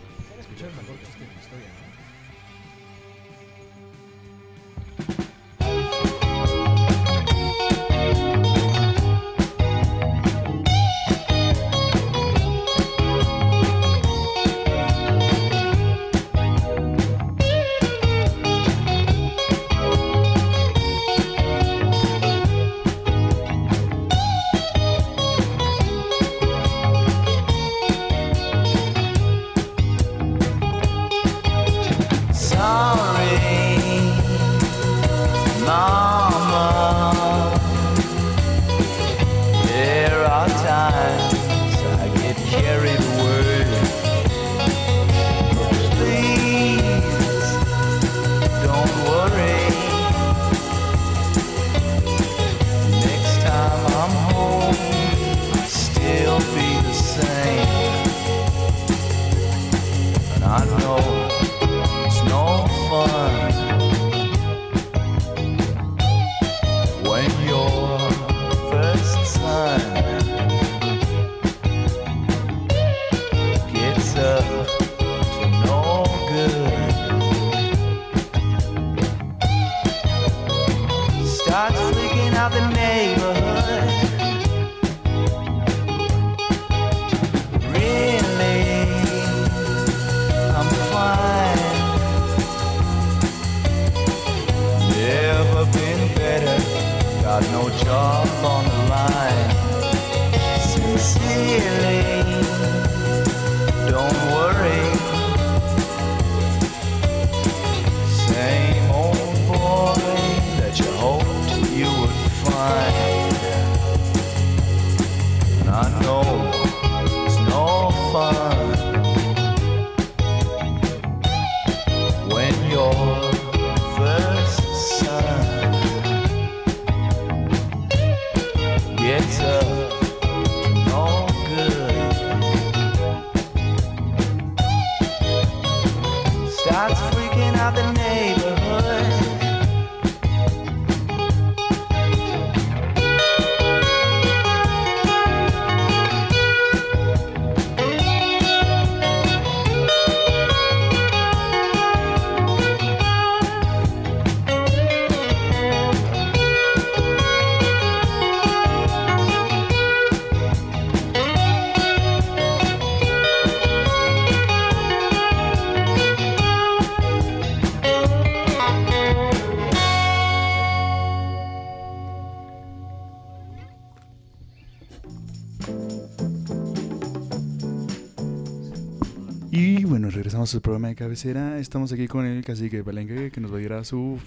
[180.43, 181.59] regresamos al programa de cabecera.
[181.59, 184.19] Estamos aquí con el cacique Palenque que nos va a ir a su.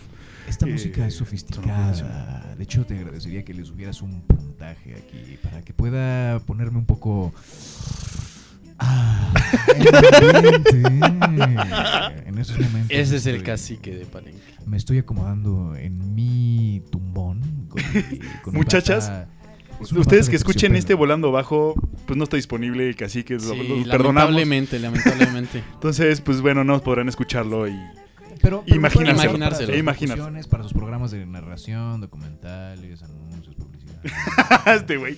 [0.47, 2.55] Esta Eh, música es sofisticada.
[2.57, 6.85] De hecho, te agradecería que le subieras un puntaje aquí para que pueda ponerme un
[6.85, 7.33] poco.
[8.79, 9.33] Ah,
[12.25, 12.91] en esos momentos.
[12.91, 14.39] Ese es el estoy- cacique de Palenque.
[14.65, 17.41] Me estoy acomodando en mi tumbón.
[18.43, 19.11] con Muchachas,
[19.79, 23.57] Ustedes bata que escuchen este volando bajo, pues no está disponible el cacique, lo, Sí,
[23.85, 24.31] lo perdonamos.
[24.31, 25.63] lamentablemente, lamentablemente.
[25.73, 27.71] Entonces, pues bueno, no podrán escucharlo y.
[28.41, 29.67] Pero, pero usar Imaginárselo.
[29.67, 29.77] Para
[30.47, 34.01] para sus programas de narración, documentales, anuncios, publicidad.
[34.75, 35.17] este güey.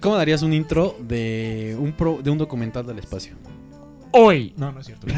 [0.00, 3.34] ¿Cómo darías un intro de un, pro, de un documental del espacio?
[4.12, 4.54] Hoy.
[4.56, 5.06] No, no es cierto.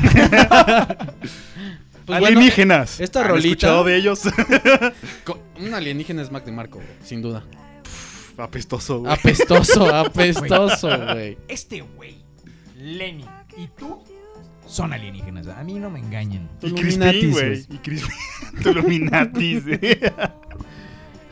[2.07, 3.01] Pues bueno, Alienígenas.
[3.01, 4.21] esta ¿Han rolita- escuchado de ellos?
[5.61, 7.43] un alienígena es Mac de Marco, sin duda.
[8.39, 9.13] Apestoso, güey.
[9.13, 11.39] Apestoso, apestoso, güey.
[11.49, 12.17] este güey,
[12.77, 13.25] Lenny
[13.57, 14.03] y tú
[14.67, 15.47] son alienígenas.
[15.49, 16.49] A mí no me engañen.
[16.63, 17.65] Y Crispin, güey.
[17.71, 18.17] Y Crispin.
[18.63, 19.99] Tu Illuminatis, güey.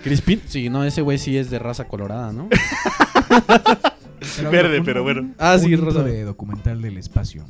[0.03, 2.49] Crispin, sí, no, ese güey sí es de raza colorada, ¿no?
[4.51, 5.33] Verde, pero bueno.
[5.39, 6.03] Ah, sí, un rosa.
[6.03, 7.45] de documental del espacio.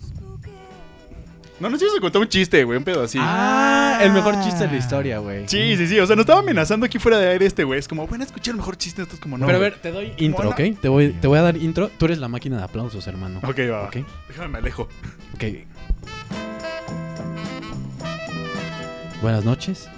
[1.61, 2.79] No, no sé si se contó un chiste, güey.
[2.79, 3.19] Un pedo así.
[3.21, 5.49] Ah, el mejor chiste de la historia, güey.
[5.49, 6.01] Sí, sí, sí.
[6.01, 7.79] O sea, nos estaba amenazando aquí fuera de aire este güey.
[7.79, 9.03] Es como, bueno, escuchar el mejor chiste.
[9.03, 9.47] Esto es como, no.
[9.47, 10.61] Pero a ver, te doy intro, ¿ok?
[10.81, 11.91] Te voy, te voy a dar intro.
[11.97, 13.39] Tú eres la máquina de aplausos, hermano.
[13.45, 13.83] Ok, va.
[13.83, 13.87] va.
[13.89, 13.97] Ok,
[14.29, 14.89] Déjame, me alejo.
[15.35, 15.45] ok.
[19.23, 19.89] Buenas noches,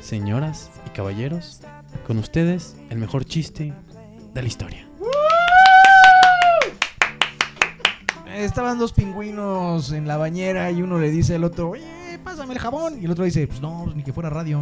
[0.00, 1.60] señoras y caballeros.
[2.06, 3.72] Con ustedes, el mejor chiste
[4.32, 4.87] de la historia.
[8.38, 11.82] Estaban dos pingüinos en la bañera y uno le dice al otro, oye,
[12.22, 13.02] pásame el jabón.
[13.02, 14.60] Y el otro dice, pues no, pues ni que fuera radio.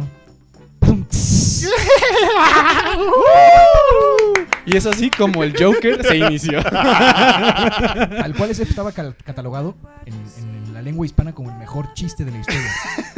[4.65, 6.59] Y es así como el Joker se inició.
[6.67, 9.75] Al cual ese estaba catalogado
[10.07, 12.71] en, en la lengua hispana como el mejor chiste de la historia.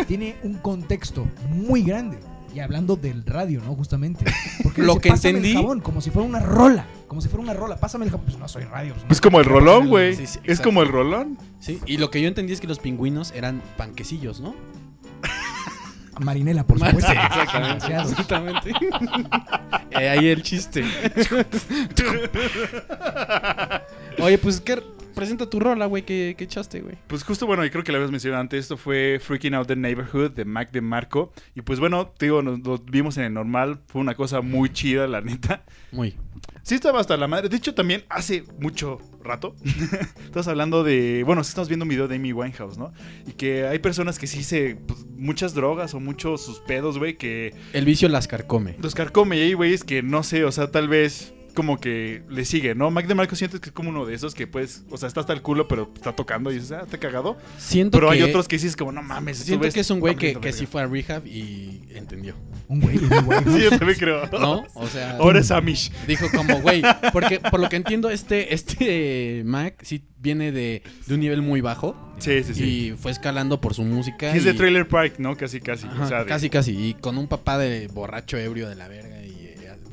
[0.07, 2.19] Tiene un contexto muy grande.
[2.53, 3.75] Y hablando del radio, ¿no?
[3.75, 4.25] Justamente.
[4.63, 6.85] Porque Lo dice, que "Pásame entendí- El jabón, como si fuera una rola.
[7.07, 7.77] Como si fuera una rola.
[7.77, 8.25] Pásame el jabón.
[8.25, 8.93] Pues no soy radio.
[8.93, 9.11] pues no.
[9.11, 10.15] Es como el rolón, güey.
[10.15, 11.37] Sí, sí, es como el rolón.
[11.59, 14.55] Sí, y lo que yo entendí es que los pingüinos eran panquecillos, ¿no?
[16.19, 17.11] Marinela, por supuesto.
[17.11, 17.95] Sí, exactamente.
[17.95, 18.71] Exactamente.
[19.91, 20.83] Eh, ahí el chiste.
[24.21, 24.81] Oye, pues, ¿qué?
[25.19, 26.95] Presenta tu rola, güey, que, que echaste, güey.
[27.07, 29.75] Pues justo, bueno, y creo que lo habías mencionado antes, esto fue Freaking Out the
[29.75, 31.33] Neighborhood de Mac de Marco.
[31.55, 34.69] Y pues bueno, te digo, nos lo vimos en el normal, fue una cosa muy
[34.69, 35.65] chida, la neta.
[35.91, 36.15] Muy.
[36.63, 37.49] Sí estaba hasta la madre.
[37.49, 39.55] De hecho, también hace mucho rato,
[40.23, 42.93] estás hablando de, bueno, sí estamos viendo un video de Amy Winehouse, ¿no?
[43.27, 47.17] Y que hay personas que sí se, pues, muchas drogas o muchos sus pedos, güey,
[47.17, 48.77] que El vicio las carcome.
[48.81, 52.45] los carcome y hay güeyes que no sé, o sea, tal vez como que le
[52.45, 52.89] sigue, ¿no?
[52.89, 55.19] Mac de Marco sientes que es como uno de esos que pues, o sea, está
[55.19, 57.35] hasta el culo, pero está tocando y dices, ah, te ha cagado.
[57.57, 59.89] Siento Pero que, hay otros que sí es como, no mames, Siento güeyes que es
[59.91, 60.71] un güey que, que sí verga".
[60.71, 62.35] fue a rehab y entendió.
[62.69, 63.39] Un güey, un güey.
[63.45, 64.25] Sí, yo también creo.
[64.31, 64.63] ¿No?
[64.75, 65.91] O sea, Ahora es Amish.
[66.07, 71.13] dijo como, güey, porque por lo que entiendo, este, este Mac sí viene de, de
[71.13, 72.63] un nivel muy bajo Sí, sí, sí.
[72.63, 74.31] y fue escalando por su música.
[74.31, 75.35] Sí, es de y- Trailer Park, ¿no?
[75.35, 75.87] Casi, casi.
[75.87, 76.71] Ajá, o sea, de- casi, casi.
[76.77, 79.28] Y con un papá de borracho ebrio de la verga y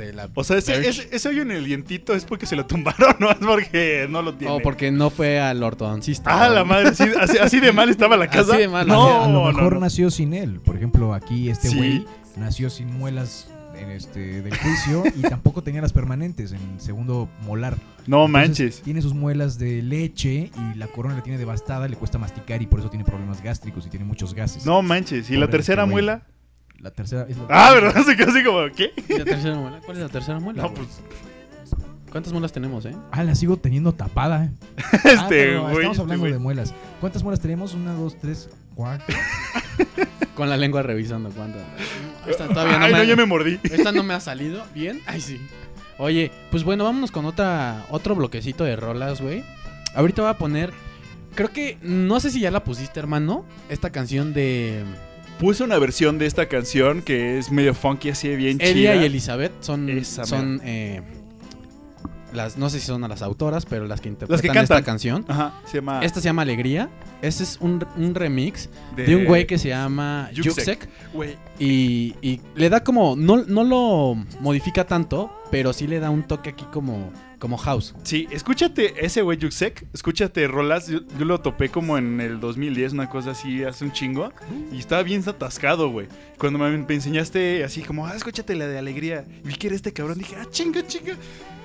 [0.05, 0.29] de la.
[0.35, 0.89] O sea, ese, Verge.
[0.91, 4.23] ese, ese hoyo en el dientito es porque se lo tumbaron, no es porque no
[4.23, 4.53] lo tiene.
[4.55, 6.31] O porque no fue al ortodoncista.
[6.45, 6.55] Ah, ¿no?
[6.55, 8.57] la madre, así, así, así de mal estaba la Así casa.
[8.57, 9.81] de mal, no, a lo mejor no.
[9.81, 10.61] nació sin él.
[10.61, 11.77] Por ejemplo, aquí este Sí.
[11.77, 12.07] güey
[12.37, 17.29] nació sin muelas en este, del juicio y tampoco tenía las permanentes en el segundo
[17.43, 17.77] molar.
[18.07, 18.81] No Entonces, manches.
[18.83, 22.67] Tiene sus muelas de leche y la corona la tiene devastada, le cuesta masticar y
[22.67, 24.65] por eso tiene problemas gástricos y tiene muchos gases.
[24.65, 25.29] No manches.
[25.31, 26.05] ¿Y la tercera este güey.
[26.05, 26.23] muela?
[26.81, 28.05] La tercera es la Ah, ¿verdad?
[28.05, 28.93] Se quedó así como, ¿qué?
[29.09, 29.81] ¿Y la tercera muela?
[29.85, 30.63] ¿Cuál es la tercera muela?
[30.63, 31.01] No, pues,
[32.11, 32.95] ¿Cuántas muelas tenemos, eh?
[33.11, 34.45] Ah, la sigo teniendo tapada.
[34.45, 34.51] eh.
[34.93, 35.75] Ah, este, pero güey.
[35.77, 36.33] Estamos este hablando güey.
[36.33, 36.75] de muelas.
[37.01, 37.75] ¿Cuántas muelas tenemos?
[37.75, 39.17] Una, dos, tres, cuatro.
[40.35, 41.63] Con la lengua revisando cuántas.
[42.27, 43.59] Esta todavía no Ay, me, no, ya me mordí.
[43.65, 45.01] Esta no me ha salido bien.
[45.07, 45.41] Ay, sí.
[45.99, 49.45] Oye, pues bueno, vámonos con otra otro bloquecito de rolas, güey.
[49.95, 50.73] Ahorita voy a poner
[51.35, 54.85] creo que no sé si ya la pusiste, hermano, esta canción de
[55.39, 59.03] Puse una versión de esta canción que es medio funky, así bien Elia chida.
[59.03, 61.03] y Elizabeth son Esa son eh,
[62.33, 64.63] las no sé si son a las autoras, pero las que interpretan Las que cantan.
[64.65, 65.25] esta canción.
[65.29, 66.01] Ajá, se llama...
[66.03, 66.91] Esta se llama Alegría.
[67.23, 70.31] Este es un, un remix de, un güey que se llama.
[71.13, 73.17] Güey, Y, y le da como.
[73.17, 77.95] No, no lo modifica tanto, pero sí le da un toque aquí como, como house.
[78.03, 82.93] Sí, escúchate ese güey Yuxek, escúchate rolas, yo, yo lo topé como en el 2010,
[82.93, 84.33] una cosa así, hace un chingo,
[84.73, 86.09] y estaba bien atascado, güey.
[86.39, 89.77] Cuando me, me enseñaste así como, ah, escúchate la de alegría, y vi que era
[89.77, 91.15] este cabrón, dije, ah, chinga, chinga.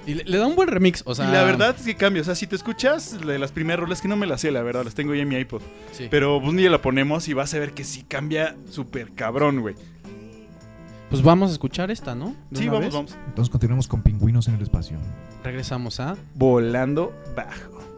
[0.05, 1.29] Y le, le da un buen remix, o sea.
[1.29, 4.01] y la verdad es que cambia, o sea, si te escuchas de las primeras rolas,
[4.01, 5.61] que no me las sé, la verdad, las tengo ya en mi iPod,
[5.91, 6.07] sí.
[6.09, 9.75] pero pues día la ponemos y vas a ver que sí cambia súper cabrón, güey.
[11.09, 12.33] Pues vamos a escuchar esta, ¿no?
[12.53, 12.93] Sí, vamos, vez.
[12.93, 13.17] vamos.
[13.27, 14.97] Entonces continuemos con pingüinos en el espacio.
[15.43, 16.15] Regresamos a.
[16.35, 17.90] Volando bajo.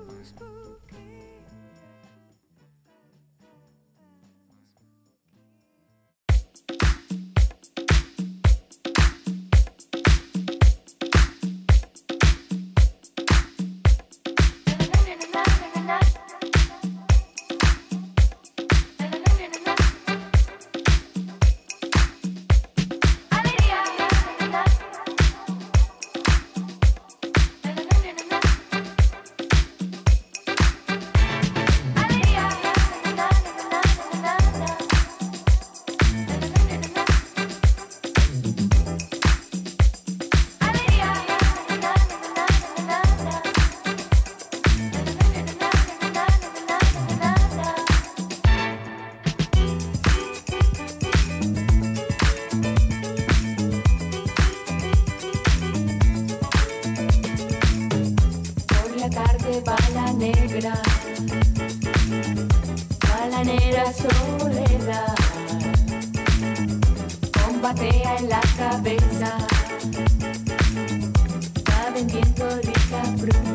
[73.16, 73.53] Bye.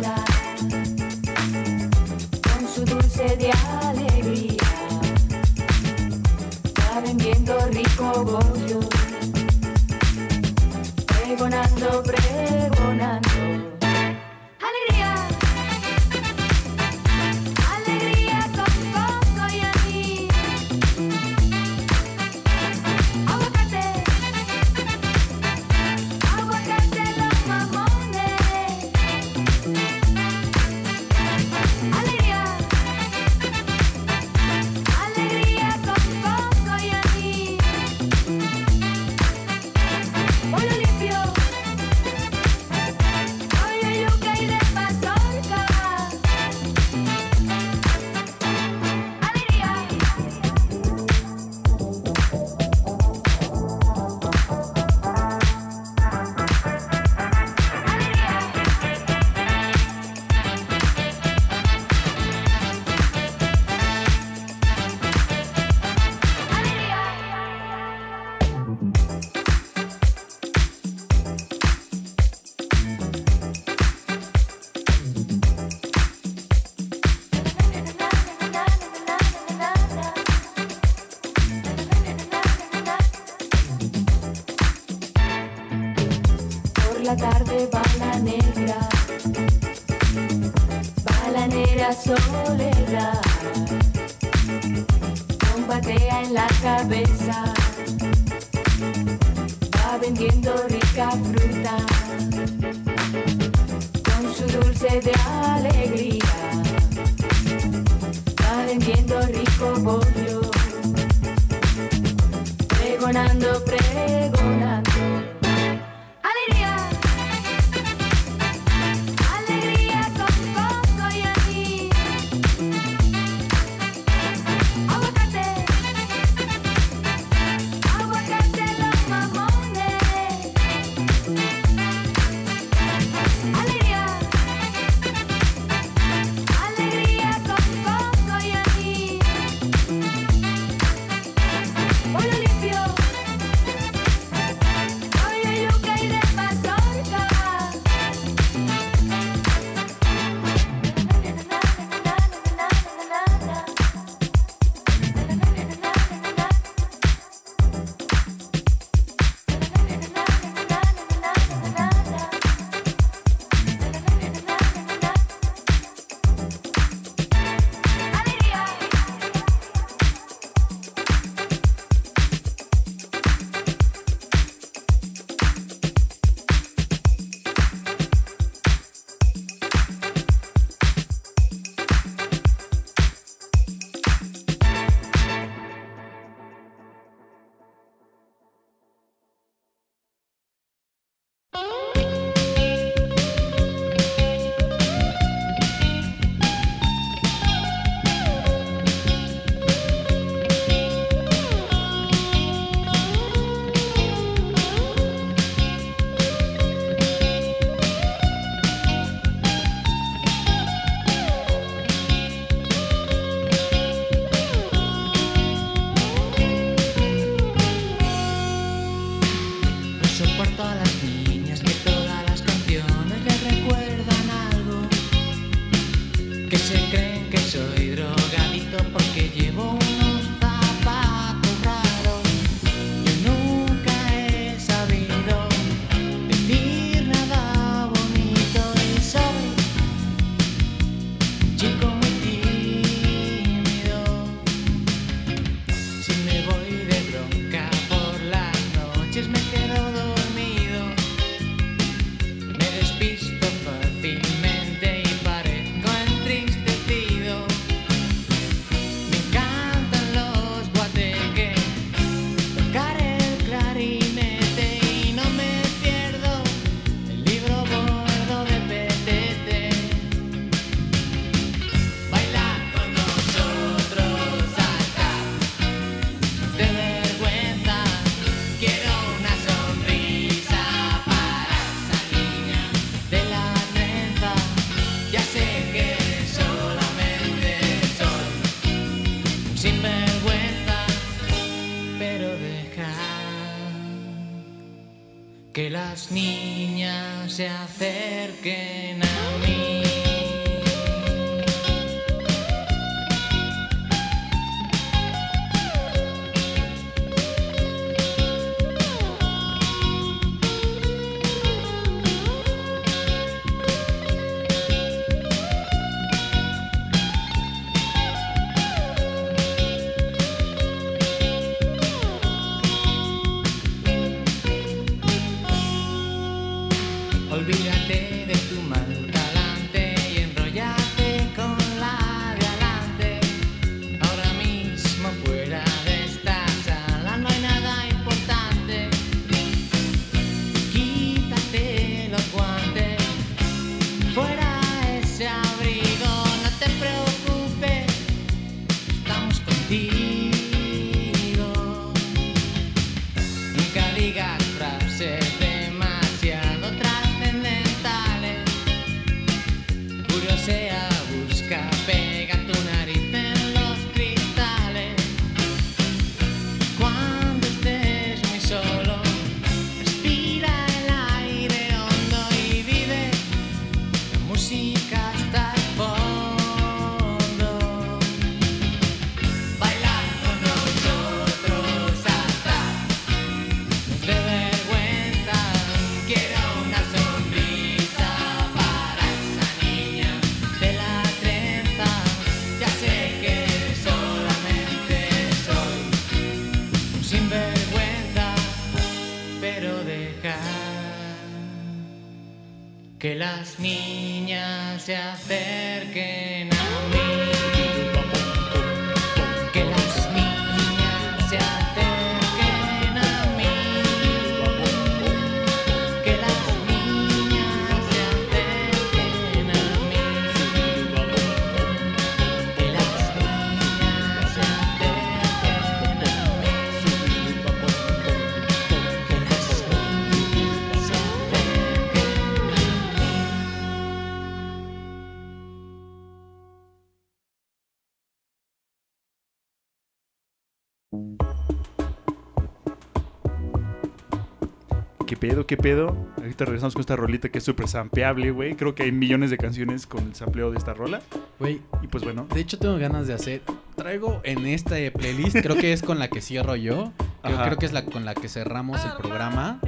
[445.28, 445.96] Pedo, qué pedo?
[446.16, 448.54] Ahorita regresamos con esta rolita que es súper sampleable, güey.
[448.56, 451.00] Creo que hay millones de canciones con el sampleo de esta rola.
[451.38, 452.26] Güey, Y pues bueno.
[452.32, 453.42] de hecho tengo ganas de hacer.
[453.76, 456.92] Traigo en esta playlist, creo que es con la que cierro yo.
[457.22, 459.60] Creo, que es la con la que cerramos el programa.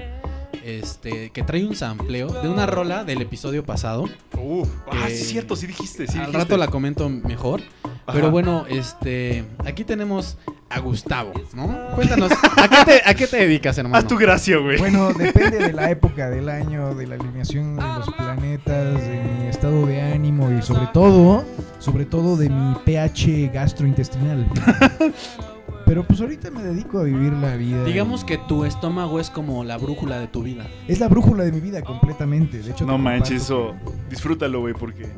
[0.65, 4.05] Este, que trae un sampleo de una rola del episodio pasado.
[4.39, 6.07] Uf, ah, sí, Eh, es cierto, sí dijiste.
[6.07, 6.39] Sí Al dijiste.
[6.39, 7.63] rato la comento mejor.
[8.11, 8.19] Ajá.
[8.19, 10.37] Pero bueno, este, aquí tenemos
[10.69, 11.77] a Gustavo, ¿no?
[11.95, 13.97] Cuéntanos, ¿a qué te, a qué te dedicas, hermano?
[13.97, 14.79] Haz tu gracia, güey.
[14.79, 19.47] Bueno, depende de la época del año, de la alineación de los planetas, de mi
[19.47, 21.45] estado de ánimo y sobre todo,
[21.79, 24.47] sobre todo de mi pH gastrointestinal.
[25.87, 27.83] Pero pues ahorita me dedico a vivir la vida.
[27.83, 30.69] Digamos que tu estómago es como la brújula de tu vida.
[30.87, 32.59] Es la brújula de mi vida completamente.
[32.59, 33.75] De hecho, no manches, eso.
[34.09, 35.09] Disfrútalo, güey, porque.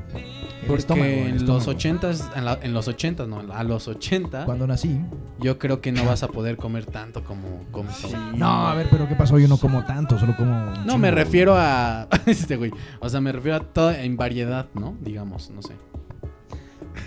[0.66, 1.70] Porque estómago, en los estómago.
[1.70, 5.00] ochentas, en, la- en los ochentas, no, a los 80, Cuando nací.
[5.40, 8.32] yo creo que no vas a poder comer tanto como comes ahora.
[8.34, 9.38] No, a ver, pero ¿qué pasó?
[9.38, 10.52] Yo no como tanto, solo como.
[10.52, 10.98] No, chingo.
[10.98, 12.08] me refiero a.
[12.26, 12.70] este güey.
[13.00, 14.94] O sea, me refiero a toda en variedad, ¿no?
[15.00, 15.74] Digamos, no sé.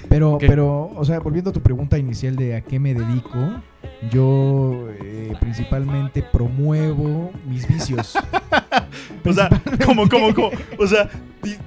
[0.09, 0.47] Pero, ¿Qué?
[0.47, 3.37] pero, o sea, volviendo a tu pregunta inicial de a qué me dedico,
[4.11, 8.13] yo eh, principalmente promuevo mis vicios.
[9.27, 9.49] O sea,
[9.83, 10.51] como, como, como.
[10.77, 11.09] O sea,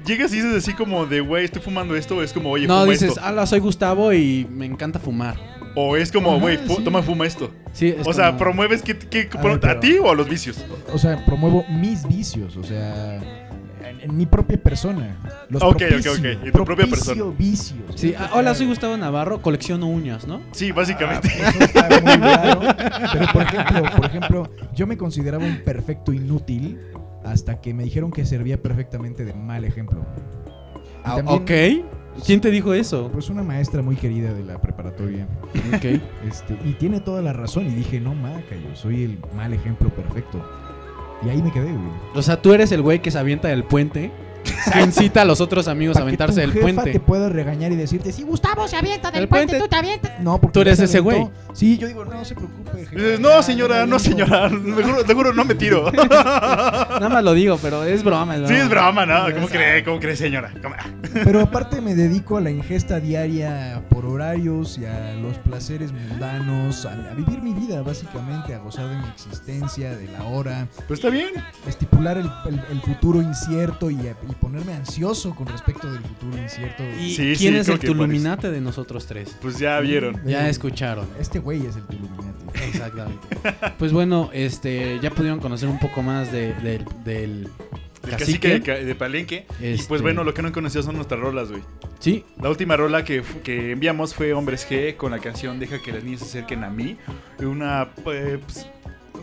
[0.07, 2.22] llegas y dices así como de, güey, estoy fumando esto.
[2.22, 3.20] Es como, oye, no, fuma dices, esto.
[3.26, 5.36] hola, soy Gustavo y me encanta fumar.
[5.74, 6.84] O es como, güey, fu- sí.
[6.84, 7.51] toma, fuma esto.
[7.72, 10.11] Sí, es o sea, como- promueves que, que- A pro- ver, pero- a ti o
[10.11, 10.64] a los vicios.
[10.93, 13.20] O sea, promuevo mis vicios, o sea,
[13.91, 15.16] en, en mi propia persona.
[15.49, 17.24] Los Ok, ok, propicio, ok, en tu propia persona.
[17.36, 17.78] vicios.
[17.95, 20.41] Sí, ah, hola, soy Gustavo Navarro, colecciono uñas, ¿no?
[20.53, 21.28] Sí, básicamente.
[21.43, 22.61] Ah, eso está muy raro.
[23.12, 26.78] Pero por ejemplo, por ejemplo, yo me consideraba un perfecto inútil
[27.24, 30.05] hasta que me dijeron que servía perfectamente de mal ejemplo.
[31.05, 32.24] Ah, también, ok.
[32.26, 33.11] ¿Quién te dijo eso?
[33.12, 35.26] Pues una maestra muy querida de la preparatoria.
[35.74, 35.84] Ok.
[36.28, 37.66] Este, y tiene toda la razón.
[37.66, 40.45] Y dije, no, maca, yo soy el mal ejemplo perfecto.
[41.25, 41.79] Y ahí me quedé, güey.
[42.14, 44.11] O sea, tú eres el güey que se avienta del puente
[44.72, 46.93] que incita a los otros amigos a aventarse del puente.
[46.93, 49.64] te pueda regañar y decirte, si Gustavo se avienta del puente, puente.
[49.64, 50.12] tú te avientas.
[50.20, 51.28] No, porque Tú eres ese güey.
[51.53, 53.18] Sí, yo digo, no se preocupe.
[53.18, 54.05] no, señora, no, hizo".
[54.11, 54.49] señora.
[55.07, 55.91] De juro no me tiro.
[55.93, 58.36] Nada más lo digo, pero es broma.
[58.47, 59.32] Sí, es broma, ¿no?
[59.34, 59.82] ¿Cómo cree?
[59.84, 60.53] ¿Cómo cree, señora?
[60.62, 60.74] ¿Cómo?
[61.24, 66.84] Pero aparte me dedico a la ingesta diaria por horarios y a los placeres mundanos,
[66.86, 70.99] a, a vivir mi vida básicamente, a gozar de mi existencia, de la hora, Pues
[71.01, 71.30] está bien.
[71.66, 73.97] estipular el, el- el futuro incierto y,
[74.31, 76.83] y ponerme ansioso con respecto del futuro incierto.
[77.01, 77.79] ¿Y Sí, quién sí, es el.
[77.79, 79.37] Tuluminate de nosotros tres?
[79.41, 80.20] Pues ya vieron.
[80.26, 81.07] Ya escucharon.
[81.18, 82.45] Este güey es el Tuluminati.
[82.66, 83.26] Exactamente.
[83.79, 87.49] Pues bueno, este, ya pudieron conocer un poco más de, del- del
[88.05, 88.49] El cacique.
[88.61, 89.47] cacique de, Palenque.
[89.61, 91.62] Y Este- pues bueno, lo que no han conocido son nuestras rolas, güey.
[91.99, 95.93] Sí, La última rola que, que enviamos fue Hombres G con la canción Deja que
[95.93, 96.97] las niñas se acerquen a mí.
[97.41, 97.89] Una.
[98.07, 98.66] eh, pues,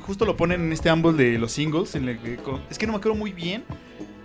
[0.06, 1.96] justo lo ponen en este árbol de los singles.
[1.96, 2.20] en el
[2.70, 3.64] es que no me acuerdo muy bien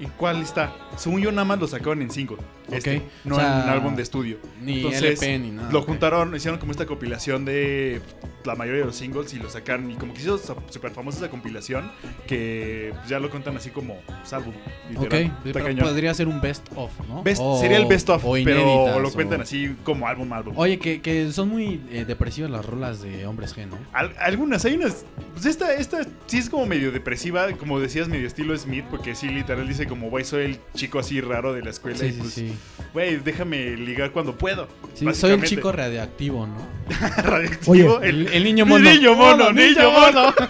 [0.01, 0.75] en cuál está.
[0.97, 2.39] Según yo, nada más lo sacaron en single.
[2.77, 4.39] Este, no O sea, en un álbum de estudio.
[4.63, 5.71] ni Entonces, LP ni nada.
[5.73, 8.01] Lo juntaron, hicieron como esta compilación de
[8.45, 9.91] la mayoría de los singles y lo sacaron.
[9.91, 10.39] Y como que hizo
[10.71, 11.91] súper famosa esa compilación
[12.27, 14.55] que ya lo cuentan así como pues, álbum.
[14.97, 15.75] Ok, literal.
[15.75, 17.23] Pero podría ser un best of, ¿no?
[17.25, 20.33] Best- O- sería el best of, o pero inéditas, lo cuentan o- así como álbum,
[20.33, 20.55] álbum.
[20.57, 23.77] Oye, que, que son muy eh, depresivas las rolas de Hombres G, ¿no?
[23.93, 25.05] Al- algunas, hay unas.
[25.33, 29.29] Pues esta, esta sí es como medio depresiva, como decías, medio estilo Smith, porque sí,
[29.29, 32.19] literal dice como, güey, soy el chico así raro de la escuela Sí, y sí,
[32.21, 32.53] pues, sí.
[32.93, 34.69] Güey, déjame ligar cuando puedo.
[34.95, 36.57] Sí, soy el chico radioactivo, ¿no?
[37.23, 37.99] radioactivo.
[37.99, 38.91] Oye, el, niño mono.
[38.91, 40.35] niño mono, niño mono.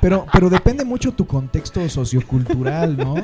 [0.00, 3.16] Pero, pero depende mucho tu contexto sociocultural, ¿no?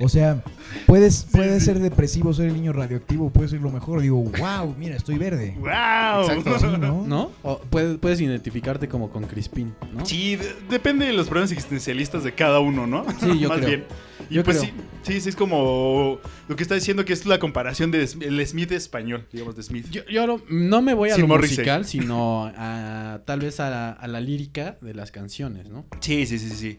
[0.00, 0.42] O sea,
[0.86, 4.00] puedes, puedes ser depresivo, ser el niño radioactivo, puede ser lo mejor.
[4.02, 5.56] Digo, wow, mira, estoy verde.
[5.58, 6.22] ¡Wow!
[6.30, 6.58] Exacto.
[6.60, 7.04] Sí, ¿no?
[7.06, 7.30] ¿No?
[7.42, 10.06] O puedes, puedes identificarte como con Crispín, ¿no?
[10.06, 13.04] Sí, de- depende de los problemas existencialistas de cada uno, ¿no?
[13.20, 13.68] Sí, yo Más creo.
[13.68, 13.84] bien.
[14.30, 14.70] Y Yo pues creo.
[14.70, 16.18] sí, sí, sí, es como
[16.48, 19.86] lo que está diciendo que es la comparación del el Smith español, digamos, de Smith.
[19.90, 21.58] Yo, yo no, no me voy a lo Morrissey.
[21.58, 25.86] musical, sino a tal vez a la, a la lírica de las canciones, ¿no?
[26.00, 26.76] Sí, sí, sí, sí.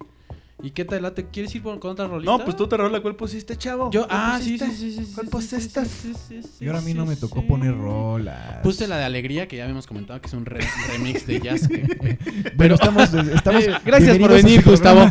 [0.65, 1.11] ¿Y qué tal?
[1.13, 2.31] ¿Te quieres ir con otra rolita?
[2.31, 3.91] No, pues tú te rola, ¿cuál pusiste, chavo?
[3.91, 5.11] Yo, ¿Cuál ah, sí, sí, sí, sí, sí.
[5.13, 5.83] ¿Cuál sí, pusiste?
[5.83, 7.45] sí, sí, sí, sí, Y ahora a mí no me tocó sí.
[7.49, 8.59] poner rolas.
[8.63, 11.67] Puse la de Alegría, que ya habíamos comentado que es un re- remix de jazz.
[11.67, 12.17] que-
[12.57, 15.05] Pero estamos, estamos Eh, gracias por bienvenidos a su venir, Gustavo.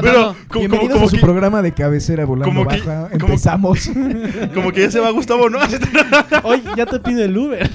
[0.00, 3.10] Pero, como, como, bienvenidos como a su que, programa de cabecera volando baja.
[3.12, 3.90] Empezamos.
[4.54, 5.58] como que ya se va Gustavo, ¿no?
[6.44, 7.70] Hoy ya te pide el Uber.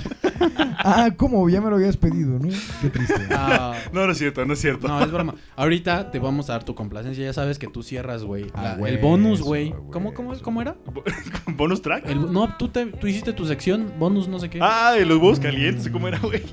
[0.80, 1.48] ah, ¿cómo?
[1.48, 2.50] Ya me lo habías pedido, ¿no?
[2.82, 3.22] Qué triste.
[3.30, 4.88] Ah, No, no es cierto, no es cierto.
[4.88, 5.36] no, es broma.
[5.56, 7.19] Ahorita te vamos a dar tu complacencia.
[7.20, 8.48] Ya sabes que tú cierras, güey.
[8.54, 9.74] Ah, el bonus, güey.
[9.92, 10.34] ¿Cómo, cómo.
[10.42, 10.76] ¿Cómo era?
[11.56, 12.08] ¿Bonus track?
[12.08, 14.60] El- no, tú, te, tú hiciste tu sección, bonus no sé qué.
[14.62, 16.44] Ah, de los huevos calientes, ¿cómo era, güey?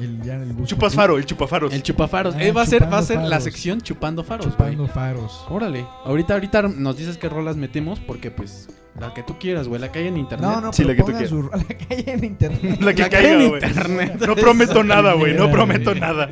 [0.00, 1.74] El, ya en el Chupas faro, el chupafaros.
[1.74, 2.34] El chupafaros.
[2.36, 4.70] Ah, Eh, va a ser, va a ser la sección chupando faros, güey.
[4.72, 5.44] Chupando faros.
[5.50, 5.84] Órale.
[6.04, 8.68] Ahorita, ahorita nos dices qué rolas metemos porque pues
[9.00, 10.48] la que tú quieras, güey, la que hay en internet.
[10.50, 11.30] No, no, Sí, pero la que tú pongan quieras.
[11.30, 12.80] su- la que hay en internet.
[12.80, 14.24] La que La que hay en caiga, internet.
[14.26, 16.28] No prometo nada, güey, no prometo nada.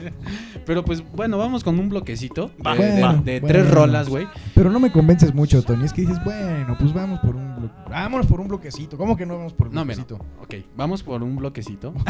[0.64, 3.47] Pero pues bueno, vamos con un bloquecito de, Va, de- Bueno, de bueno.
[3.47, 4.27] tres rolas, güey.
[4.55, 5.85] Pero no me convences mucho, Tony.
[5.85, 8.97] Es que dices, bueno, pues vamos por un blo- vámonos por un bloquecito.
[8.99, 10.17] ¿Cómo que no vamos por un No, bloquecito?
[10.43, 11.95] Ok, vamos por un bloquecito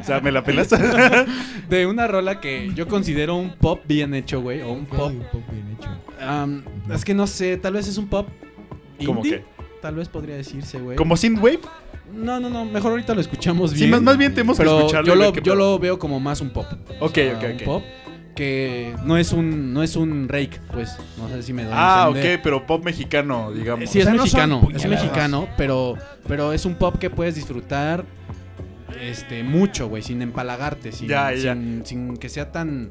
[0.00, 0.68] O sea, me la pelas.
[1.68, 5.10] de una rola que yo considero un pop bien hecho, güey, o un pop.
[5.12, 5.88] un pop bien hecho.
[6.26, 8.28] am, es que no sé, tal vez es un pop
[9.06, 9.44] ¿Cómo indie, qué?
[9.82, 10.96] Tal vez podría decirse, güey.
[10.96, 11.60] ¿Como Synthwave?
[12.12, 13.90] No, no, no, mejor ahorita lo escuchamos Sí, bien.
[13.90, 15.06] más, más bien tenemos que pero escucharlo.
[15.06, 16.66] yo lo, yo lo veo como más un pop.
[17.00, 17.62] Ok, Ah, ok, un ok.
[17.64, 17.82] pop
[18.34, 22.06] que no es un no es un rake, pues, no sé si me doy Ah,
[22.08, 22.36] entender.
[22.36, 23.88] ok, pero pop mexicano, digamos.
[23.90, 25.94] Sí, O es sea, no mexicano, es mexicano, pero,
[26.28, 28.04] pero es un pop que puedes disfrutar
[29.00, 31.54] este mucho, güey, sin empalagarte, sin, Ya, ya.
[31.54, 32.90] sin, sin que sea tan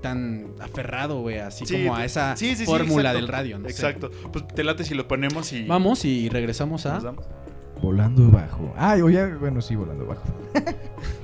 [0.00, 3.18] tan aferrado, güey, así Sí, como a esa sí, sí, sí, fórmula exacto.
[3.18, 3.70] del radio, no sé.
[3.70, 4.10] Exacto.
[4.32, 5.64] Pues te late si lo ponemos y.
[5.64, 7.00] Vamos y regresamos a.
[7.80, 8.74] Volando bajo.
[8.76, 10.22] Ah, o ya, bueno, sí, volando bajo.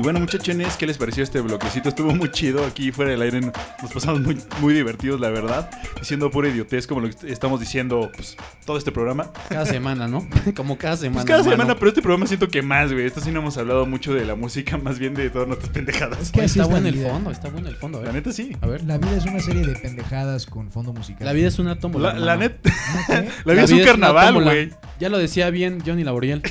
[0.00, 1.90] Y bueno, muchachones, ¿qué les pareció este bloquecito?
[1.90, 2.64] Estuvo muy chido.
[2.64, 5.68] Aquí fuera del aire nos pasamos muy, muy divertidos, la verdad.
[5.98, 8.34] Diciendo pura idiotez, como lo que estamos diciendo, pues,
[8.64, 9.30] todo este programa.
[9.50, 10.26] Cada semana, ¿no?
[10.56, 11.16] Como cada semana.
[11.16, 13.04] Pues cada semana, pero este programa siento que más, güey.
[13.04, 16.18] Esto sí no hemos hablado mucho de la música, más bien de todas nuestras pendejadas.
[16.18, 18.00] Es que está bueno el fondo, está bueno el fondo.
[18.00, 18.56] A La neta sí.
[18.62, 18.82] A ver.
[18.84, 21.26] La vida es una serie de pendejadas con fondo musical.
[21.26, 22.14] La vida es una tómbola.
[22.14, 22.70] La, la neta,
[23.44, 24.70] la vida es un carnaval, güey.
[24.98, 26.42] Ya lo decía bien Johnny Laboriel.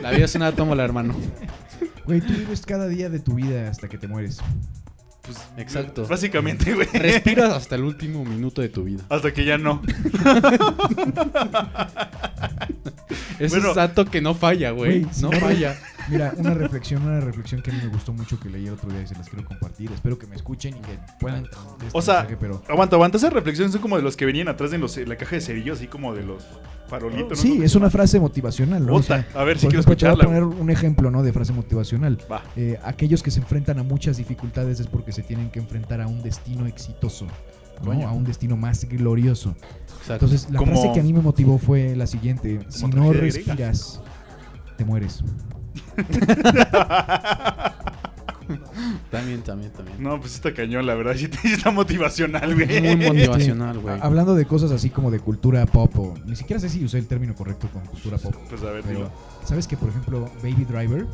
[0.00, 1.16] La vida es una tómbola, hermano.
[2.08, 4.38] Güey, tú vives cada día de tu vida hasta que te mueres.
[5.20, 6.06] Pues, Exacto.
[6.06, 6.86] Básicamente, güey.
[6.90, 9.02] Respiras hasta el último minuto de tu vida.
[9.10, 9.82] Hasta que ya no.
[13.38, 13.68] Es Bueno.
[13.70, 15.06] un dato que no falla, güey.
[15.20, 15.76] No- falla.
[16.10, 18.90] Mira, una reflexión, una reflexión que a mí me gustó mucho que leí el otro
[18.90, 19.90] día y se las quiero compartir.
[19.92, 21.56] Espero que me escuchen y que puedan este
[21.92, 23.16] O sea, mensaje, pero aguanta, aguanta.
[23.18, 25.78] Esas reflexiones son como de los que venían atrás de los, la caja de cerillos,
[25.78, 26.44] así como de los
[26.88, 27.30] farolitos.
[27.30, 27.36] ¿no?
[27.36, 28.94] sí, es una frase motivacional, ¿no?
[28.94, 30.24] O sea, a ver si quiero te voy a escucharla.
[30.24, 31.22] poner un ejemplo, ¿no?
[31.22, 32.18] De frase motivacional.
[32.30, 32.42] Va.
[32.56, 36.06] Eh, aquellos que se enfrentan a muchas dificultades es porque se tienen que enfrentar a
[36.06, 37.26] un destino exitoso,
[37.84, 38.06] ¿no?
[38.08, 39.54] A un destino más glorioso.
[40.00, 40.14] Exacto.
[40.26, 44.00] Entonces, la Como- frase que a mí me motivó fue la siguiente: si no respiras,
[44.78, 45.22] te mueres.
[49.10, 50.02] También, también, también.
[50.02, 51.14] No, pues está cañón, la verdad.
[51.16, 52.80] Sí, está motivacional, güey.
[52.80, 53.96] Muy motivacional, güey.
[54.00, 57.06] Hablando de cosas así como de cultura pop, o ni siquiera sé si usé el
[57.06, 58.34] término correcto con cultura pop.
[58.48, 59.10] Pues a ver, Pero.
[59.44, 61.06] ¿sabes que, por ejemplo, Baby Driver?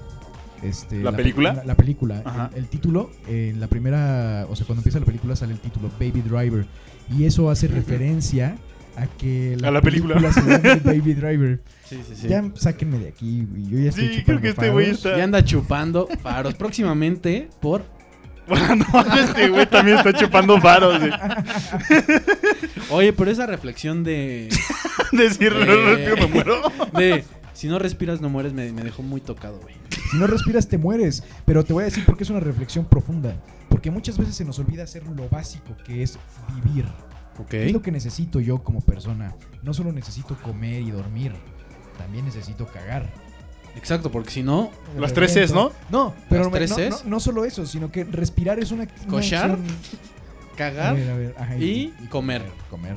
[0.62, 1.54] Este, ¿La pe- película?
[1.54, 2.50] La, la película.
[2.54, 5.60] El, el título, eh, en la primera, o sea, cuando empieza la película sale el
[5.60, 6.66] título Baby Driver.
[7.16, 8.56] Y eso hace referencia
[8.96, 10.18] a que A la película.
[10.32, 11.60] se llama Baby Driver.
[11.84, 12.28] Sí, sí, sí.
[12.28, 13.46] Ya sáquenme de aquí.
[13.68, 15.16] Yo ya estoy Sí, chupando creo que este güey está.
[15.16, 16.54] Ya anda chupando faros.
[16.54, 17.84] Próximamente por.
[18.46, 21.10] Bueno, no, este güey también está chupando faros, güey.
[22.90, 24.48] Oye, pero esa reflexión de.
[25.12, 25.94] Decir, no Eh.
[25.96, 26.62] respiro, me muero.
[26.96, 27.24] De.
[27.54, 29.74] Si no respiras, no mueres, me, me dejó muy tocado, güey.
[30.10, 31.22] Si no respiras, te mueres.
[31.46, 33.34] Pero te voy a decir por qué es una reflexión profunda.
[33.70, 36.18] Porque muchas veces se nos olvida hacer lo básico que es
[36.64, 36.84] vivir.
[37.48, 39.34] ¿Qué es lo que necesito yo como persona?
[39.62, 41.32] No solo necesito comer y dormir,
[41.98, 43.10] también necesito cagar.
[43.76, 44.70] Exacto, porque si no.
[44.98, 45.72] Las tres Cs, ¿no?
[45.90, 48.84] No, pero ¿Las me- tres no, no- no solo eso, sino que respirar es una.
[48.84, 49.50] una ¿Cochar?
[49.52, 49.66] acción-
[50.52, 50.94] A Cagar.
[50.94, 52.42] ver, a ver, ajá, y comer.
[52.70, 52.94] Comer.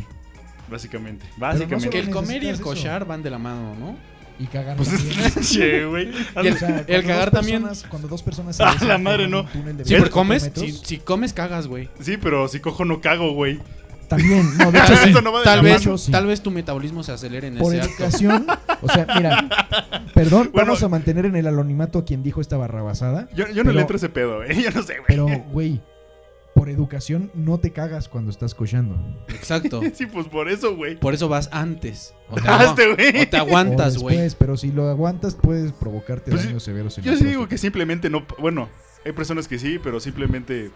[0.70, 1.26] Básicamente.
[1.36, 1.90] no Básicamente.
[1.90, 3.98] Que el comer y el cochar van de la mano, ¿no?
[4.40, 4.90] Y cagar Pues
[5.52, 6.10] che, güey.
[6.36, 9.28] El- O sea, cuando el cagar también- personas- Cuando dos personas se Ah, la madre,
[9.28, 9.44] no.
[9.52, 10.52] Sí, 24 pero comes.
[10.84, 11.90] si comes, cagas, güey.
[12.00, 13.60] Sí, pero si cojo no cago, güey.
[14.08, 15.14] También, no, de hecho, Tal sí.
[15.24, 15.98] no Tal vez, mano.
[15.98, 16.12] Sí.
[16.12, 18.04] tal vez tu metabolismo se acelere en por ese acto.
[18.04, 18.48] educación,
[18.82, 19.48] o sea, mira,
[20.14, 20.68] perdón, Bueno.
[20.68, 23.72] vamos a mantener en el anonimato a quien dijo esta barrabasada, Yo, yo no Pero-
[23.74, 24.62] le entro ese pedo, güey.
[24.64, 25.04] Yo no sé, güey.
[25.08, 25.82] pero, güey,
[26.56, 28.96] por educación no te cagas cuando estás cochando.
[29.28, 29.80] Exacto.
[29.94, 30.98] Sí, pues por eso, güey.
[31.00, 32.16] Por eso vas antes.
[32.32, 33.22] O te, Hazte, agua- güey.
[33.22, 34.30] o te aguantas, güey.
[34.40, 37.60] pero si lo aguantas puedes provocarte Pues sí, daños severos en Yo sí digo que
[37.60, 38.26] simplemente no.
[38.40, 38.70] Bueno,
[39.06, 40.72] hay personas que sí, pero simplemente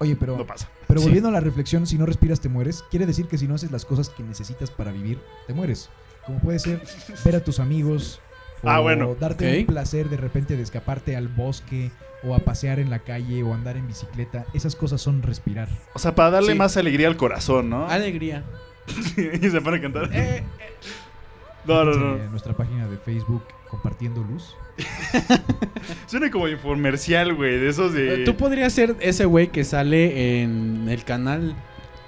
[0.00, 0.68] Oye, pero, no pasa.
[0.88, 1.06] pero Sí.
[1.06, 3.70] volviendo a la reflexión, si no respiras te mueres, quiere decir que si no haces
[3.70, 5.88] las cosas que necesitas para vivir, te mueres.
[6.26, 6.82] Como puede ser
[7.24, 8.20] ver a tus amigos,
[8.62, 9.14] o Ah, bueno.
[9.18, 11.90] darte un placer de repente de escaparte al bosque,
[12.22, 14.44] o a pasear en la calle, o andar en bicicleta.
[14.52, 15.68] Esas cosas son respirar.
[15.94, 16.58] O sea, para darle Sí.
[16.58, 17.86] más alegría al corazón, ¿no?
[17.88, 18.44] Alegría.
[19.16, 20.10] y se pone a cantar.
[20.12, 20.42] Eh,
[21.66, 22.16] no, no, no.
[22.16, 24.54] En nuestra página de Facebook, compartiendo luz.
[26.06, 27.58] Suena como infomercial, güey.
[27.58, 28.24] De esos de.
[28.24, 31.54] Tú podrías ser ese güey que sale en el canal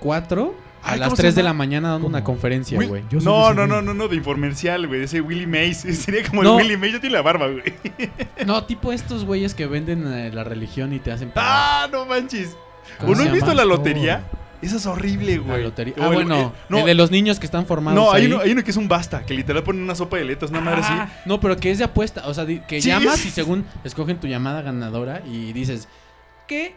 [0.01, 0.55] 4
[0.85, 2.17] a Ay, las ¿cómo se 3 de la mañana dando ¿Cómo?
[2.17, 3.05] una conferencia, güey.
[3.23, 5.01] No, no, no, no, no, de infomercial, güey.
[5.01, 5.79] De ese Willy Mays.
[5.99, 6.59] Sería como No.
[6.59, 6.95] el Willy Mays.
[6.95, 7.63] Yo tiene la barba, güey.
[8.47, 11.51] No, tipo estos güeyes que venden eh, la religión y te hacen pagar.
[11.53, 12.57] ¡Ah, no manches!
[12.99, 14.25] ¿Cómo ¿O no has visto la lotería?
[14.63, 15.63] Esa es horrible, güey.
[15.65, 15.95] lotería.
[15.99, 18.01] O Ah, el- bueno, eh, no, el de los niños que están formados.
[18.01, 18.33] no hay, ahí.
[18.33, 20.61] uno, hay uno que es un basta, que literal ponen una sopa de letras, una
[20.61, 20.93] madre así.
[20.95, 22.27] Ah, No, pero que es de apuesta.
[22.29, 25.89] O sea, que Sí, llamas es- y según escogen tu llamada ganadora y dices,
[26.47, 26.77] ¿qué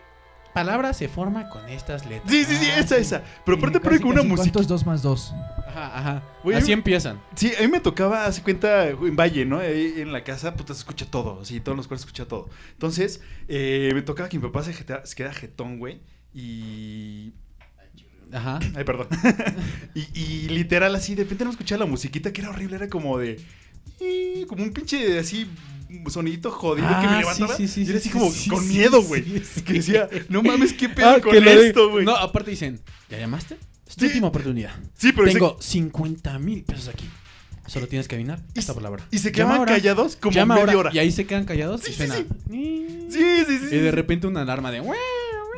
[0.54, 2.32] palabra se forma con estas letras?
[2.32, 3.02] Sí, sí, sí, Ah, esa, sí.
[3.02, 3.24] esa.
[3.46, 4.44] Pero aparte casi, pone con una música.
[4.44, 5.34] ¿Cuánto es 2 más 2?
[5.68, 6.24] Ajá, ajá.
[6.44, 7.20] Güey, Así empiezan.
[7.36, 9.60] Sí, a mí me tocaba, hace cuenta, en Valle, ¿no?
[9.60, 12.50] Ahí en la casa, puta, se escucha todo, así, todos los cuartos se escucha todo.
[12.72, 16.00] Entonces, eh, me tocaba que mi papá se, jeta- se queda jetón, güey,
[16.34, 17.34] y...
[18.32, 18.60] Ajá.
[18.76, 19.08] Ay, perdón.
[19.96, 23.18] y, y literal, así, de repente no escuchaba la musiquita, que era horrible, era como
[23.18, 23.40] de...
[24.00, 25.48] y como un pinche, así,
[26.10, 27.56] sonidito jodido que me Ah, levantaba.
[27.56, 29.24] sí, sí, sí, y era sí, así como sí, con miedo, güey.
[29.66, 32.06] Que decía, no mames, qué pedo Ah, con esto, güey.
[32.06, 33.58] No, aparte dicen, ¿ya llamaste?
[33.88, 34.72] Es tu última oportunidad.
[34.98, 37.06] sí, pero ese- Tengo 50 mil pesos aquí.
[37.68, 39.04] Solo tienes que adivinar esta palabra.
[39.10, 39.74] y se ahora.
[39.74, 40.92] callados como Llama media hora.
[40.94, 42.16] Y ahí se quedan callados Sí, y suena.
[42.16, 42.26] sí.
[43.10, 43.76] Sí, sí, sí.
[43.76, 44.82] Y de repente una alarma de.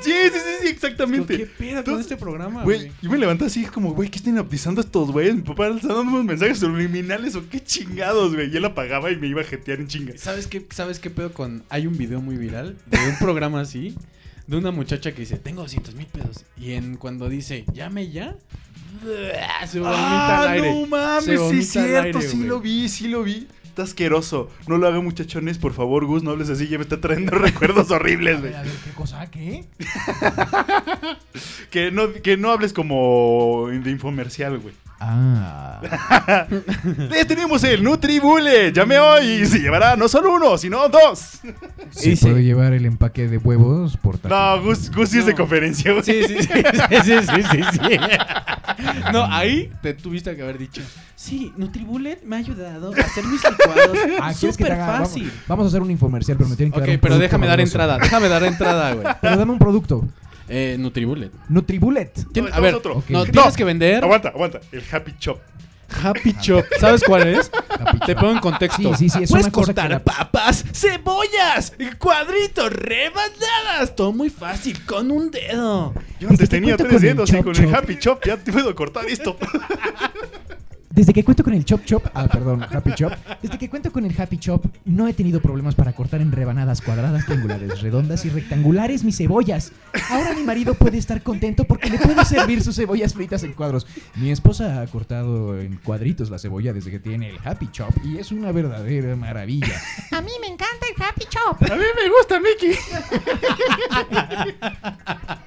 [0.01, 1.37] Sí, sí, sí, sí, exactamente.
[1.37, 4.81] ¿Qué pedo con este programa, Güey, yo me levanté así como, güey, ¿qué están hipnotizando
[4.81, 5.35] estos güeyes?
[5.35, 8.51] Mi papá está dando unos mensajes subliminales o qué chingados, güey.
[8.51, 10.13] Y él apagaba y me iba a jetear en chinga.
[10.17, 11.63] ¿Sabes qué, ¿Sabes qué pedo con...?
[11.69, 13.95] Hay un video muy viral de un programa así,
[14.45, 16.45] de una muchacha que dice, tengo 200 mil pesos.
[16.57, 18.35] Y en cuando dice, llame ya,
[19.67, 20.69] se vomita al aire.
[20.69, 23.47] Ah, no mames, sí es cierto, aire, sí lo vi, sí lo vi.
[23.77, 24.49] Está asqueroso.
[24.67, 27.91] No lo hagan muchachones, por favor, Gus, no hables así, ya me está trayendo recuerdos
[27.91, 28.51] horribles, güey.
[28.51, 29.29] ver, a ver, ¿qué cosa?
[29.29, 29.65] ¿Qué?
[31.69, 34.73] Que no, que no hables como de infomercial, güey.
[34.99, 35.79] Ah.
[37.09, 38.73] Le tenemos el NutriBullet.
[38.73, 41.39] Llame hoy y se llevará no solo uno, sino dos.
[41.91, 45.35] ¿Se Dice- puede llevar el empaque de huevos por No, Gus, Gus sí es de
[45.35, 46.03] conferencia, güey.
[46.03, 46.47] Sí, sí, sí,
[47.03, 47.99] sí, sí, sí, sí, sí.
[49.11, 50.81] No, ahí te tuviste que haber dicho,
[51.15, 54.85] sí, Nutribullet me ha ayudado a hacer mis licuados Ah, ¿quieres que te súper haga?
[54.87, 55.31] Vamos, fácil.
[55.47, 57.47] vamos a hacer un infomercial, pero me tienen que Ok, dar un pero producto déjame
[57.47, 59.07] dar entrada, déjame dar entrada, güey.
[59.21, 60.05] Pero dame un producto.
[60.49, 61.31] Eh, Nutribullet.
[61.49, 62.11] Nutribullet.
[62.33, 63.03] ¿Quién- No, a ver, otro.
[63.09, 63.31] no, No.
[63.31, 64.59] tienes que vender Aguanta, aguanta.
[64.71, 65.39] El Happy Chop.
[66.03, 66.65] Happy Chop.
[66.79, 67.49] ¿Sabes cuál es?
[67.79, 68.93] Happy Te pongo en contexto.
[68.95, 73.95] Sí, sí, sí, es Puedes una cosa que cortar la- papas, cebollas, cuadritos, rebanadas.
[73.95, 75.93] Todo muy fácil, con un dedo.
[76.19, 77.73] Yo antes tenía tres con el dedos y con el.
[77.73, 79.37] Happy Chop ya te puedo cortar esto.
[80.97, 83.13] Desde que cuento con el Chop Chop, ah, perdón, Happy Chop.
[83.39, 86.81] Desde que cuento con el Happy Chop, no he tenido problemas para cortar en rebanadas
[86.81, 89.73] cuadradas, triangulares, redondas y rectangulares mis cebollas.
[90.09, 93.85] Ahora mi marido puede estar contento porque le puedo servir sus cebollas fritas en cuadros.
[94.15, 98.17] Mi esposa ha cortado en cuadritos la cebolla desde que tiene el Happy Chop y
[98.17, 99.79] es una verdadera maravilla.
[100.09, 101.61] A mí me encanta el Happy Chop.
[101.61, 102.75] A mí me gusta, Mickey.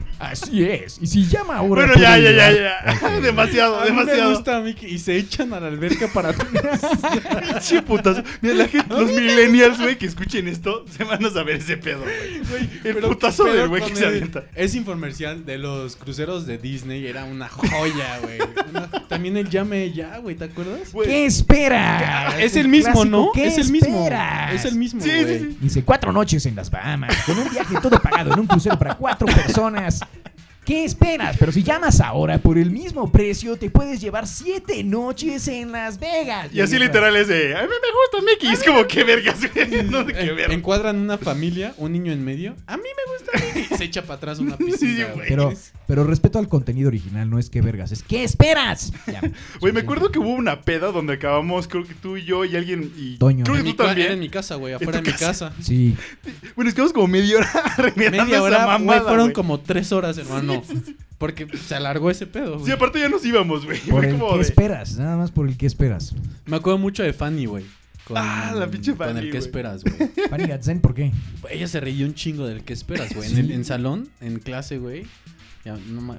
[0.21, 0.99] Así es.
[1.01, 1.87] Y si llama ahora.
[1.87, 3.21] Bueno, ya, ya, ya, ya.
[3.21, 4.31] Demasiado, A mí me demasiado.
[4.35, 8.23] gusta, Miki, y se echan a la alberca para Pinche putazo.
[8.43, 12.01] Mira, la gente, los millennials, güey, que escuchen esto, se van a saber ese pedo,
[12.01, 12.65] güey.
[12.85, 14.45] El Pero putazo del güey que se avienta.
[14.55, 18.39] Ese infomercial de los cruceros de Disney era una joya, güey.
[19.09, 20.91] También el llame ya, güey, ¿te acuerdas?
[21.05, 22.39] ¿Qué espera?
[22.39, 23.31] Es el mismo, ¿no?
[23.33, 24.09] ¿qué Es el mismo.
[24.53, 25.39] Es el mismo, Sí, sí, güey.
[25.39, 25.57] sí.
[25.61, 28.95] Dice cuatro noches en las Bahamas, con un viaje todo pagado en un crucero para
[28.97, 30.01] cuatro personas.
[30.65, 31.37] ¿Qué esperas?
[31.39, 35.99] Pero si llamas ahora por el mismo precio, te puedes llevar siete noches en Las
[35.99, 36.49] Vegas.
[36.53, 38.53] Y así literal es de, a mí me gusta Mickey.
[38.53, 39.39] Es como, qué vergas.
[39.91, 42.55] No sé qué encuadran una familia, un niño en medio.
[42.67, 43.77] A mí me gusta Mickey.
[43.79, 45.15] Se echa para atrás una Sí, piscina, güey.
[45.15, 45.29] güey.
[45.29, 45.53] Pero,
[45.91, 48.93] pero respeto al contenido original, no es que vergas, es ¿qué esperas?
[49.09, 49.21] Ya.
[49.59, 52.55] Güey, me acuerdo que hubo una peda donde acabamos, creo que tú y yo y
[52.55, 52.93] alguien.
[52.97, 53.43] Y Toño.
[53.43, 54.21] Creo En que mi tú era en también.
[54.21, 55.53] mi casa, güey, afuera de mi casa?
[55.61, 55.97] Sí.
[56.55, 60.63] Bueno, es que como media hora Media hora, güey, fueron como tres horas, hermano.
[61.19, 62.67] Porque se alargó ese pedo, güey.
[62.67, 63.81] Sí, aparte ya nos íbamos, güey.
[63.81, 64.97] Por Fue el como ¿qué de- esperas?
[64.97, 66.15] Nada más por el ¿qué esperas?
[66.47, 67.65] Me acuerdo mucho de Fanny, güey.
[68.05, 69.43] Con- Ah, la pinche Con Fanny, el que güey.
[69.43, 70.11] esperas, güey.
[70.31, 71.13] Fanny Gatzen, ¿por qué?
[71.51, 73.31] Ella se reía un chingo del que esperas, güey.
[73.33, 75.05] En, el, en salón, en clase, güey.
[75.65, 76.19] Ya, no ma-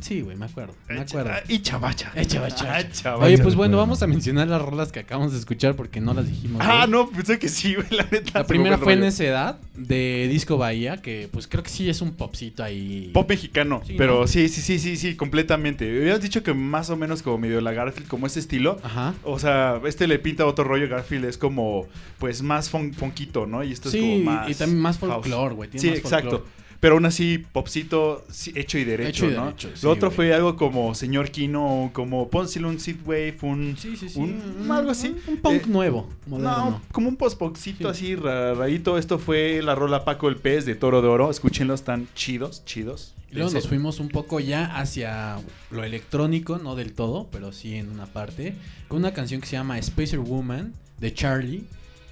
[0.00, 0.74] Sí, güey, me acuerdo.
[0.90, 1.30] Me acuerdo.
[1.32, 2.12] Ah, Y chavacha.
[2.14, 2.66] Eh, chavacha.
[2.76, 3.16] Ah, chavacha.
[3.16, 6.12] Oye, me pues bueno, vamos a mencionar las rolas que acabamos de escuchar porque no
[6.12, 6.60] las dijimos.
[6.62, 8.40] Ah, no, pensé que sí, güey, la neta.
[8.40, 9.08] La primera me fue el en rollo.
[9.08, 13.10] esa edad de Disco Bahía, que pues creo que sí es un popcito ahí.
[13.14, 14.26] Pop mexicano, Sí, pero ¿no?
[14.26, 15.88] sí, sí, sí, sí, sí, completamente.
[15.88, 18.78] Habías dicho que más o menos como medio la Garfield, como ese estilo.
[18.82, 19.14] Ajá.
[19.24, 21.86] O sea, este le pinta otro rollo, Garfield es como,
[22.18, 23.64] pues, más fon fonquito, ¿no?
[23.64, 24.50] Y esto Sí, es como más...
[24.50, 25.70] y también más folclore, güey.
[25.74, 26.30] Sí, más exacto.
[26.30, 26.65] folclore.
[26.80, 29.44] Pero aún así, popcito sí, hecho y derecho, Hecho y ¿no?
[29.46, 30.16] derecho, sí, Lo otro güey.
[30.16, 33.76] fue algo como Señor Kino, como pónselo un Synthwave, un...
[33.78, 34.18] Sí, sí, sí.
[34.20, 35.16] Un- algo así.
[35.26, 36.70] Un, punk Eh, nuevo, moderno.
[36.70, 38.06] No, como un post-poxito Sí.
[38.06, 38.98] así ra- rarito.
[38.98, 41.30] Esto fue la rola Paco el Pez de Toro de Oro.
[41.30, 43.14] Escúchenlos, están chidos, chidos.
[43.30, 45.38] Y luego nos fuimos un poco ya hacia
[45.70, 48.54] lo electrónico, no del todo, pero sí en una parte,
[48.88, 51.64] con una canción que se llama Spacer Woman de Charlie.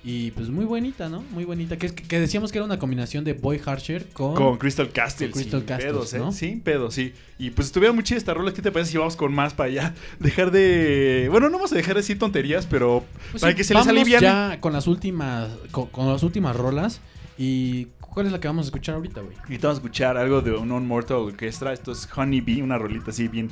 [0.06, 1.22] Y pues muy bonita, ¿no?
[1.30, 1.78] Muy bonita.
[1.78, 1.88] Que,
[2.20, 4.34] decíamos que era una combinación de Boy Harsher con...
[4.34, 6.18] Con Crystal Castle, Con Crystal sin Castles, pedos, ¿eh?
[6.18, 6.32] ¿no?
[6.32, 7.14] Sin pedos, sí.
[7.38, 8.52] Y pues estuvieron muy chidas estas rolas.
[8.52, 9.94] ¿Qué te parece si vamos con más para allá?
[10.20, 11.28] Dejar de...
[11.30, 13.86] Bueno, no vamos a dejar de decir tonterías, pero Pues para sí, que se les
[13.86, 14.20] alivian.
[14.20, 17.00] ya con las últimas con, con las últimas rolas
[17.38, 19.36] y ¿cuál es la que vamos a escuchar ahorita, güey?
[19.38, 21.72] Ahorita vamos a escuchar algo de un Mortal Orchestra.
[21.72, 23.48] Esto es Honey Bee, una rolita así bien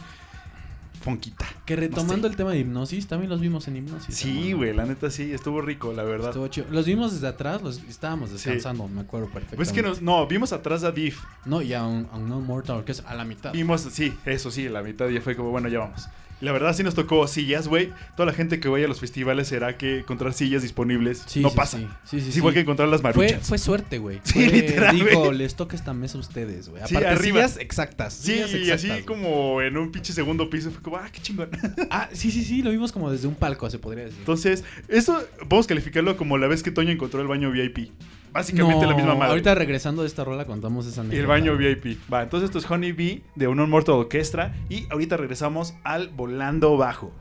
[1.03, 1.47] fonquita.
[1.67, 2.29] Que retomando No sé.
[2.29, 4.15] el tema de hipnosis, también los vimos en hipnosis.
[4.15, 6.31] Sí, güey, la neta sí, estuvo rico, la verdad.
[6.31, 6.67] Estuvo chido.
[6.71, 9.57] Los vimos desde atrás, los estábamos descansando, me acuerdo perfectamente.
[9.57, 11.21] Pues es que nos, no, vimos atrás a Diff.
[11.45, 13.53] No, y a un, a un No Mortal, que es a la mitad.
[13.53, 16.09] Vimos, sí, eso sí, la mitad ya fue como, bueno, ya vamos.
[16.43, 17.93] La verdad sí nos tocó sillas, güey.
[18.17, 21.51] Toda la gente que vaya a los festivales será que encontrar sillas disponibles Sí, no
[21.51, 21.79] sí, pasa.
[21.79, 21.87] sí.
[22.05, 22.39] Sí, sí, es sí.
[22.41, 23.47] igual que encontrar las maruchas.
[23.47, 24.21] fue suerte, güey.
[24.25, 25.39] Sí, literal, güey.
[25.39, 26.83] les toca esta mesa a ustedes, güey.
[26.87, 27.47] Sí, Aparte, arriba.
[27.49, 28.15] sillas exactas.
[28.15, 31.21] sí, sillas y exactas, así como en un pinche segundo piso fue como, ah, qué
[31.21, 31.49] chingón.
[31.91, 34.19] Ah, sí, sí, sí, lo vimos como desde un palco, se podría decir.
[34.19, 37.91] Entonces, eso podemos calificarlo como la vez que Toño encontró el baño VIP.
[38.33, 39.31] Básicamente la misma madre.
[39.31, 41.21] Ahorita regresando de esta rola contamos esa anécdota.
[41.21, 41.99] el baño VIP.
[42.13, 44.55] Va, entonces esto es Honey Bee de un Mortal Orquestra.
[44.69, 47.13] Y ahorita regresamos al volando bajo.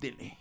[0.00, 0.24] Dile.
[0.24, 0.39] Y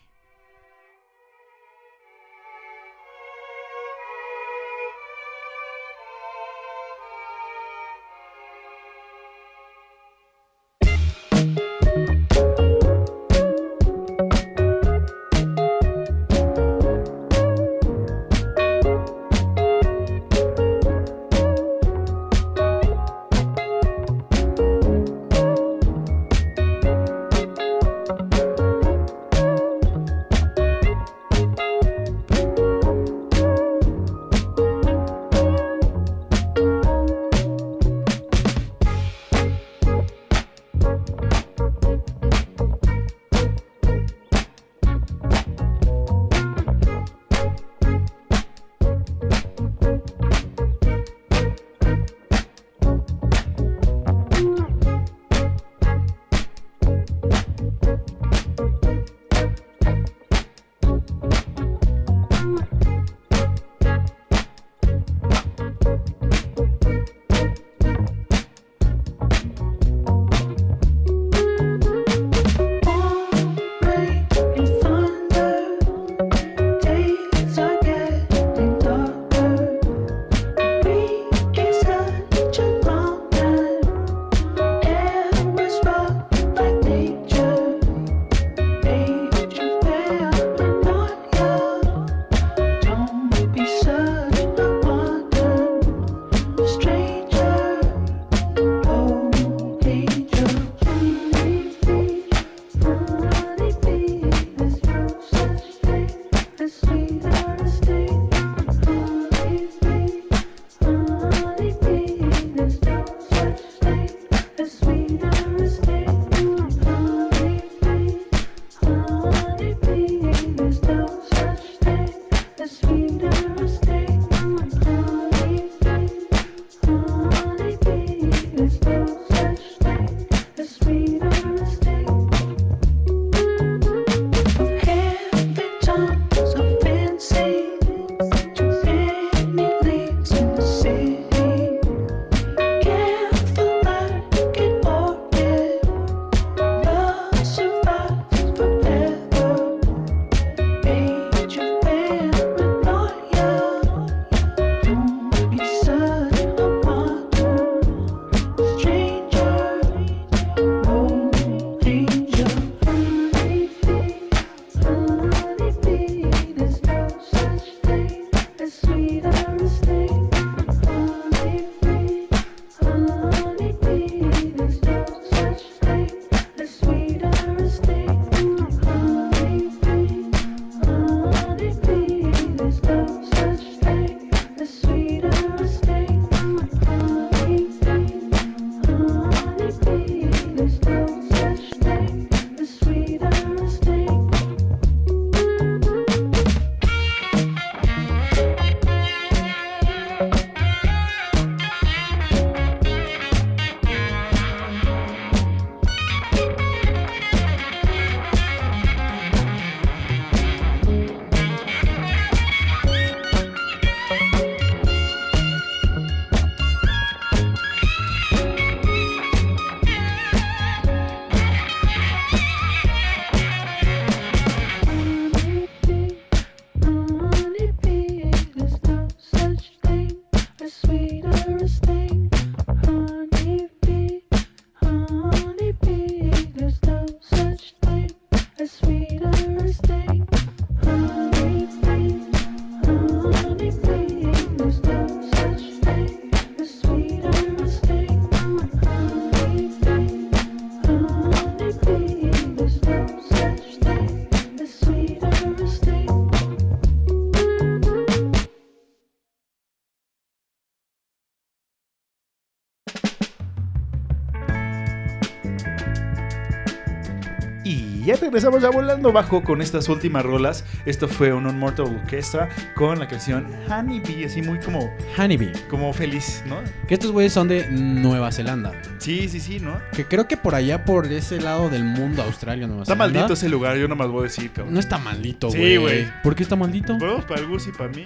[268.30, 270.64] regresamos a Volando Bajo con estas últimas rolas.
[270.86, 275.52] Esto fue un Unmortal Orchestra con la canción Honey Bee, así muy como, Honeybee.
[275.68, 276.58] como feliz, ¿no?
[276.88, 278.72] Que estos güeyes son de Nueva Zelanda.
[279.00, 279.80] Sí, sí, sí, ¿no?
[279.96, 283.14] Que creo que por allá, por ese lado del mundo, Australia, Nueva Está Zelanda.
[283.20, 284.76] maldito ese lugar, yo nomás voy a decir, cabrón.
[284.76, 285.78] No está maldito, Sí, güey.
[285.78, 286.08] güey.
[286.22, 286.98] ¿Por qué está maldito?
[287.28, 288.06] Para el Gus y para mí.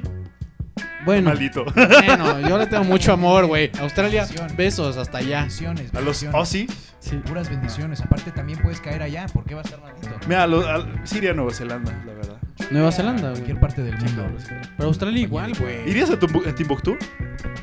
[1.06, 1.66] Bueno, Maldito.
[1.66, 3.72] bueno, yo le tengo mucho amor, güey.
[3.80, 4.26] Australia,
[4.56, 5.40] besos hasta allá.
[5.40, 5.90] Bendiciones.
[5.94, 6.36] A los bendiciones.
[6.36, 6.68] Aussie.
[7.00, 7.18] Sí.
[7.18, 8.02] Puras bendiciones.
[8.02, 9.26] Aparte, también puedes caer allá.
[9.28, 10.10] ¿Por qué va a estar maldito?
[10.28, 12.38] Mira, a los, a- Siria, Nueva Zelanda, la verdad.
[12.72, 13.34] Nueva Zelanda, güey.
[13.34, 14.26] Cualquier parte del mundo.
[14.78, 15.90] Pero Australia igual, güey.
[15.90, 16.98] ¿Irías a, Tumbu- a Timbuktu?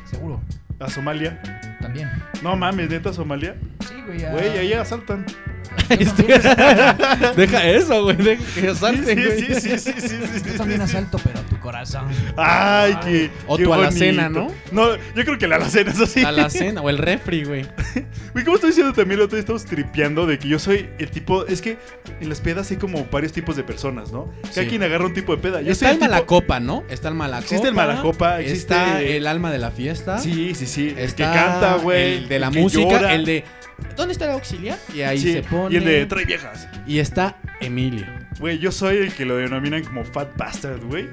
[0.05, 0.41] Seguro.
[0.79, 1.41] ¿A Somalia?
[1.79, 2.09] También.
[2.43, 3.55] No mames, neta, Somalia.
[3.87, 4.19] Sí, güey.
[4.19, 5.25] ya- Güey, ahí asaltan.
[5.87, 6.41] También,
[7.35, 8.15] Deja eso, güey.
[8.17, 9.39] Deja que asalten, sí, güey.
[9.39, 12.05] sí, sí, sí, sí, sí, yo sí, también asalto, pero tu corazón.
[12.37, 13.29] Ay, qué.
[13.47, 14.53] O qué tu alacena, bonito.
[14.71, 16.21] No, yo creo que la alacena, eso sí.
[16.21, 17.65] La cena o el refri, güey.
[18.33, 19.19] Güey, ¿cómo estoy diciendo también?
[19.19, 21.45] El otro día estamos tripeando de que yo soy el tipo.
[21.45, 21.77] Es que
[22.19, 24.31] en las pedas hay como varios tipos de personas, ¿no?
[24.41, 24.67] Cada Sí.
[24.67, 25.61] quien agarra un tipo de peda.
[25.61, 26.83] Yo Está soy el malacopa, ¿no?
[26.89, 27.45] Está el malacopa.
[27.45, 30.17] Existe el malacopa, existe- Está el alma de la fiesta.
[30.19, 30.89] Sí, sí, sí.
[30.89, 32.17] El que Está canta, güey.
[32.17, 32.89] El de la música.
[32.89, 33.13] llora.
[33.15, 33.43] El de.
[33.95, 34.77] ¿Dónde está el auxiliar?
[34.93, 35.73] Y ahí Sí, se pone.
[35.73, 36.67] Y el de trae viejas.
[36.87, 38.05] Y está Emilio.
[38.39, 41.09] Güey, yo soy el que lo denominan como Fat Bastard, güey.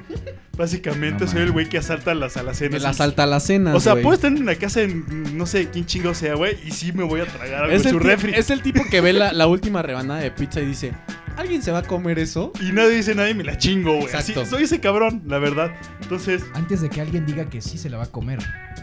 [0.56, 2.80] Básicamente No soy el güey que asalta las alacenas.
[2.80, 3.74] El asalta a la cena.
[3.74, 6.70] O sea, puedo estar en una casa en no sé quién chingo sea, güey, y
[6.70, 8.32] sí me voy a tragar algo es en el, su refri.
[8.34, 10.92] es el tipo que ve la, la última rebanada de pizza y dice:
[11.38, 12.52] ¿Alguien se va a comer eso?
[12.60, 14.12] Y nadie dice nada y me la chingo, güey.
[14.12, 14.44] Así, Exacto.
[14.44, 15.70] soy ese cabrón, la verdad.
[16.02, 18.40] Entonces, Antes de que alguien diga que sí se la va a comer.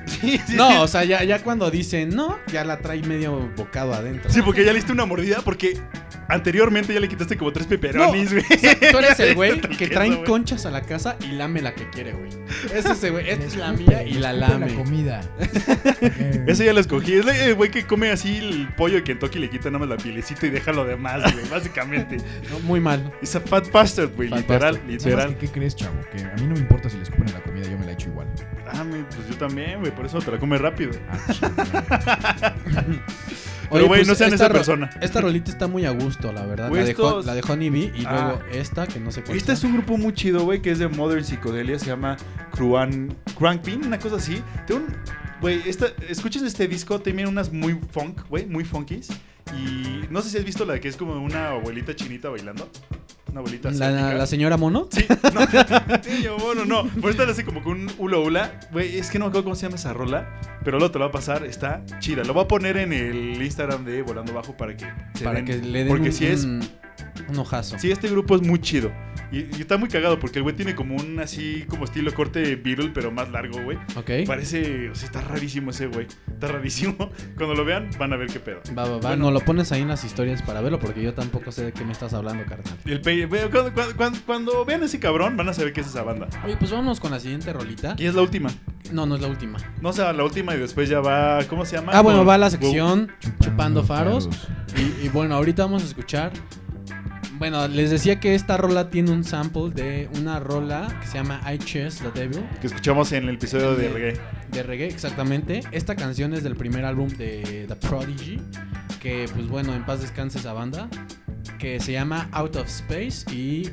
[0.08, 0.56] sí, sí.
[0.56, 4.32] No, o sea, ya, ya cuando dicen no, ya la trae medio bocado adentro.
[4.32, 5.78] Sí, porque ya le diste una mordida, porque
[6.28, 8.46] anteriormente ya le quitaste como tres peperonis, güey.
[8.92, 12.14] Tú eres el güey que traen conchas a la casa y lame la que quiere,
[12.14, 12.30] güey.
[12.74, 13.30] Es ese, güey.
[13.30, 14.70] Esta es la mía y la lame.
[14.70, 15.22] la comida.
[16.48, 17.14] Ese ya lo escogí.
[17.14, 19.90] Es el güey que come así el pollo de Kentucky y le quita nada más
[19.90, 21.48] la pielecita y deja lo demás, güey.
[21.50, 22.18] Básicamente.
[22.50, 23.14] No, muy mal.
[23.22, 24.30] Es a fat bastard, güey.
[24.30, 25.00] Literal, bastard.
[25.00, 25.38] ¿Sabes literal.
[25.38, 25.96] qué, qué crees, chavo?
[26.12, 27.92] Que a mí no me importa si le escupen en la comida, yo me la
[27.94, 28.28] echo igual.
[28.68, 28.84] Ah,
[29.16, 29.94] pues yo también, güey.
[29.94, 30.92] Por eso te la come rápido.
[31.10, 32.56] Ah, chingada.
[33.72, 34.90] Pero, güey, pues, no sean esta esa persona.
[35.02, 36.70] Esta rolita está muy a gusto, la verdad.
[36.72, 38.38] La, de Hon- estos- la de Honey Bee y Ah.
[38.40, 40.80] luego esta, que no sé cuál Este es un grupo muy chido, güey, que es
[40.80, 42.18] de Modern Psicodelia, se llama
[42.52, 44.42] Cruan, Crankpin, una cosa así.
[44.68, 44.96] Tiene un,
[45.42, 49.10] güey, esta, escuchen este disco, tiene unas muy funk, güey, muy funkies.
[49.54, 52.70] Y no sé si has visto la que es como una abuelita chinita bailando.
[53.30, 54.88] Una abuelita La, la señora mono.
[54.92, 55.06] Sí,
[56.24, 56.84] no, bueno, no.
[57.02, 58.60] Pues estar así como con un hula hula.
[58.72, 60.40] Güey, es que no me acuerdo cómo se llama esa rola.
[60.64, 62.24] Pero luego te lo va a pasar, está chida.
[62.24, 64.86] Lo voy a poner en el Instagram de Volando Bajo para que
[65.16, 66.62] se Para den- que le den Porque un, si es un,
[67.28, 67.78] un ojazo.
[67.78, 68.92] Sí, este grupo es muy chido.
[69.36, 72.56] Y, y está muy cagado porque el güey tiene como un así, como estilo corte
[72.56, 73.78] Beatle, pero más largo, güey.
[73.96, 74.26] Ok.
[74.26, 76.08] Parece, o sea, está rarísimo ese güey.
[76.32, 76.96] Está rarísimo.
[77.38, 78.62] Cuando lo vean, van a ver qué pedo.
[78.78, 78.98] Va, va, va.
[79.00, 79.26] Bueno.
[79.26, 81.84] No lo pones ahí en las historias para verlo porque yo tampoco sé de qué
[81.84, 82.74] me estás hablando, carnal.
[82.86, 85.88] El ve- cuando, cuando- cuando- cuando vean a ese cabrón, van a saber qué es
[85.88, 86.28] esa banda.
[86.46, 87.96] Oye, pues vámonos con la siguiente rolita.
[87.98, 88.50] Y es la última.
[88.92, 89.58] No, no es la última.
[89.82, 91.44] No sea la última y después ya va.
[91.50, 91.92] ¿Cómo se llama?
[91.94, 94.30] Ah, bueno, va la sección Chupando Faros.
[94.30, 94.48] faros.
[95.02, 96.32] Y, y bueno, ahorita vamos a escuchar.
[97.38, 101.42] Bueno, les decía que esta rola tiene un sample de una rola que se llama
[101.52, 102.46] I Chess the Devil.
[102.62, 104.20] Que escuchamos en el episodio de reggae.
[104.52, 105.62] De reggae, exactamente.
[105.74, 108.40] Esta canción es del primer álbum de The Prodigy.
[109.02, 110.88] Que, pues bueno, en paz descanse esa banda.
[111.60, 113.26] Que se llama Out of Space.
[113.30, 113.70] Y,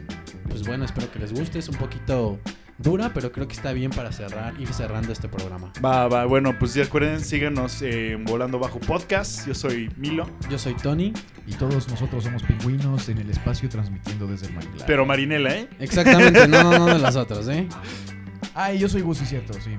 [0.49, 1.61] pues bueno, espero que les guste.
[1.61, 2.41] Es un poquito
[2.83, 5.73] dura, pero creo que está bien para cerrar, ir cerrando este programa.
[5.85, 6.25] Va, va.
[6.27, 9.47] Bueno, pues ya recuerden, síganos en Volando Bajo Podcast.
[9.47, 10.29] Yo soy Milo.
[10.51, 11.13] Yo soy Tony.
[11.47, 14.87] Y todos nosotros somos pingüinos en el espacio transmitiendo desde el manglar.
[14.87, 15.69] Pero Marinela, ¿eh?
[15.81, 17.67] Exactamente, no, no, no de las otras, ¿eh?
[18.55, 19.71] Ay, yo soy Gus, sí, cierto, sí.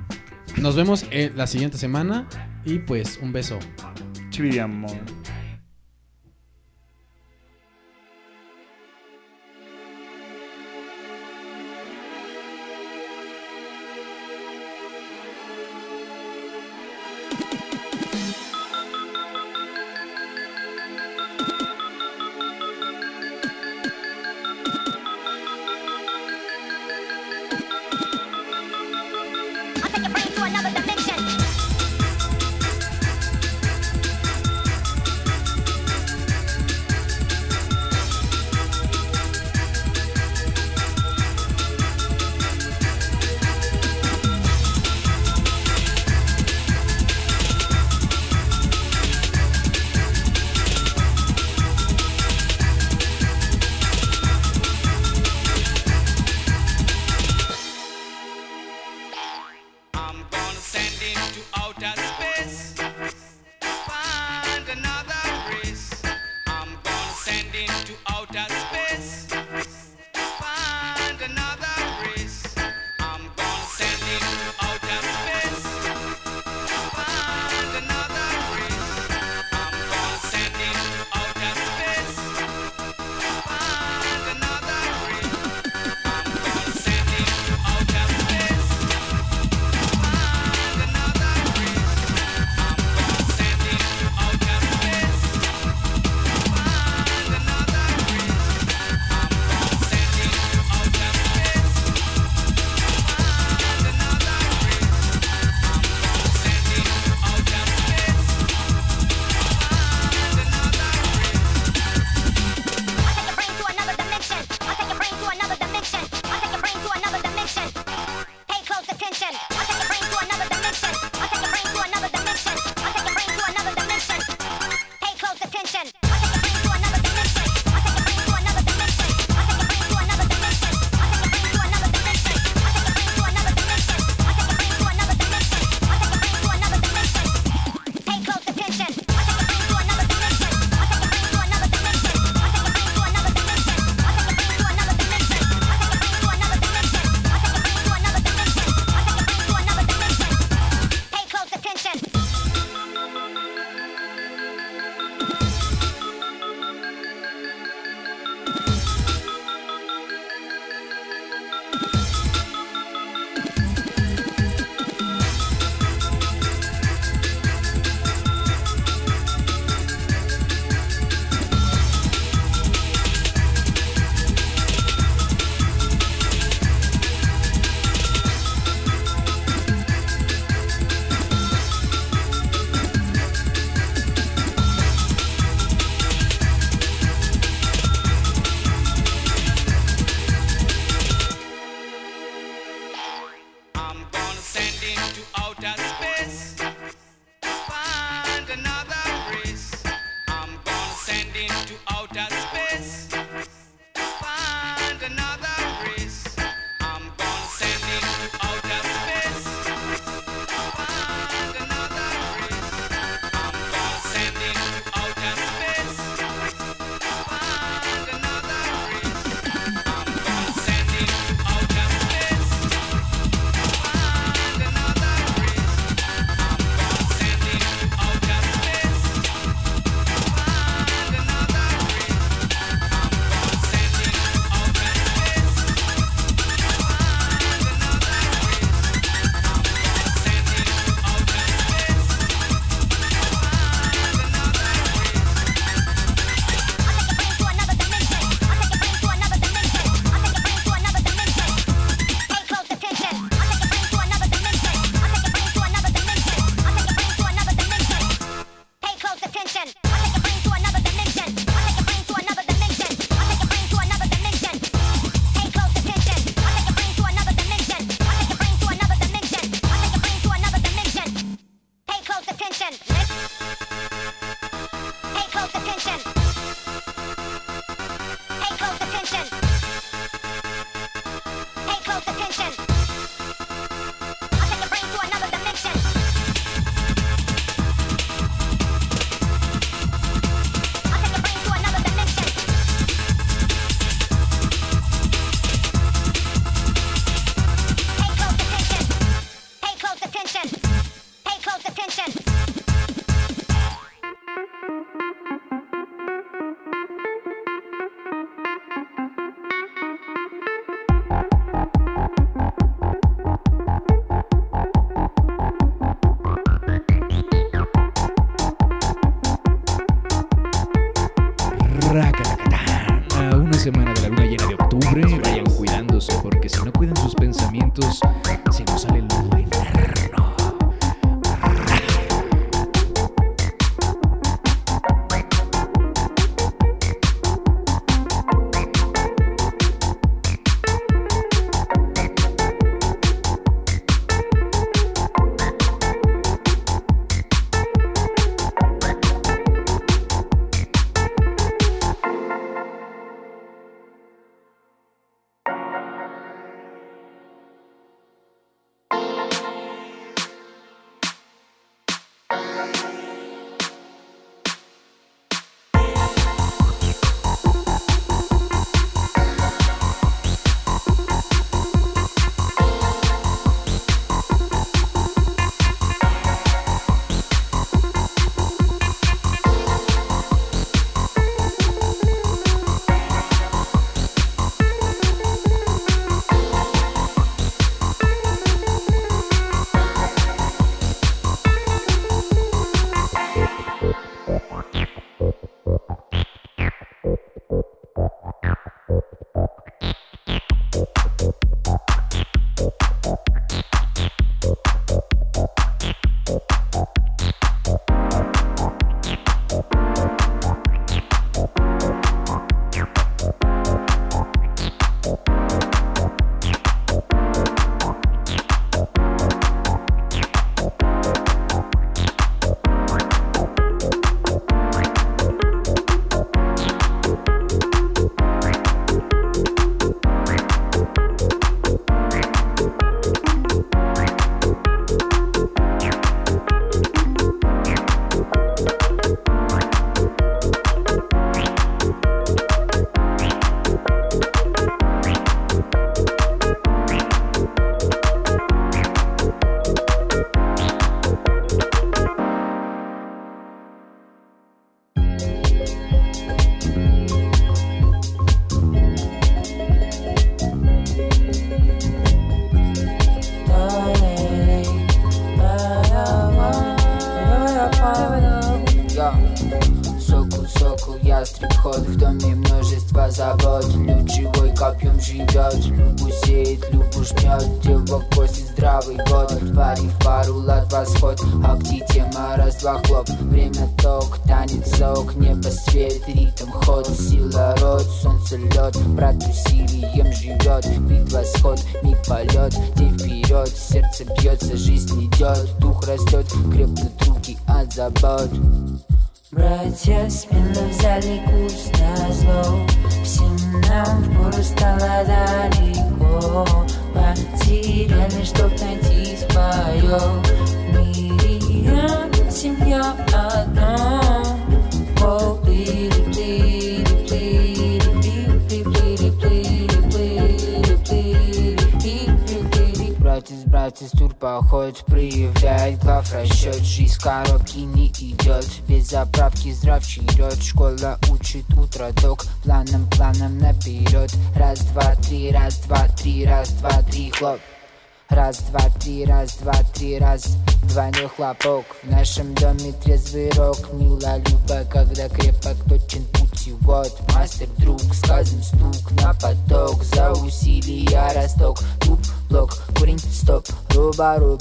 [0.61, 2.27] Nos vemos eh, la siguiente semana.
[2.65, 3.59] Y pues, un beso.
[4.29, 4.87] Chividiamo.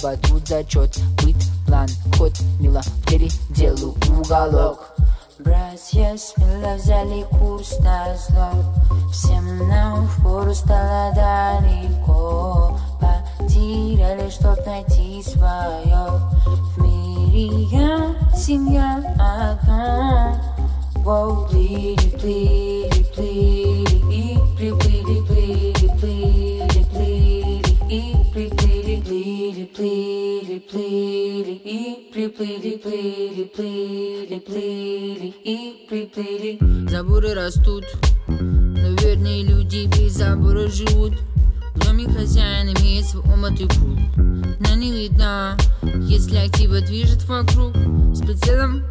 [0.02, 0.98] подадут зачет
[39.72, 41.14] дебри забора живут
[41.74, 44.00] В доме хозяин имеет свой умытый путь
[44.60, 45.56] на не видно,
[46.02, 47.74] если актива движет вокруг
[48.14, 48.82] С прицелом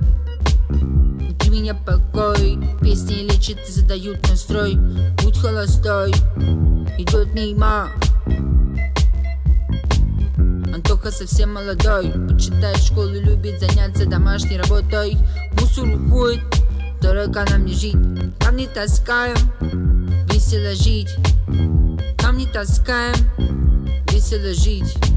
[1.40, 4.76] ты меня покой Песни лечат и задают настрой
[5.24, 6.10] Будь холостой,
[6.98, 7.88] идет мимо
[10.74, 15.16] Антоха совсем молодой Почитает школу, любит заняться домашней работой
[15.60, 16.42] Мусор уходит,
[17.04, 17.98] дорого нам не жить
[18.40, 19.91] Там не таскаем,
[20.42, 21.16] весело жить.
[22.24, 23.16] Нам не таскаем,
[24.12, 25.11] весело жить.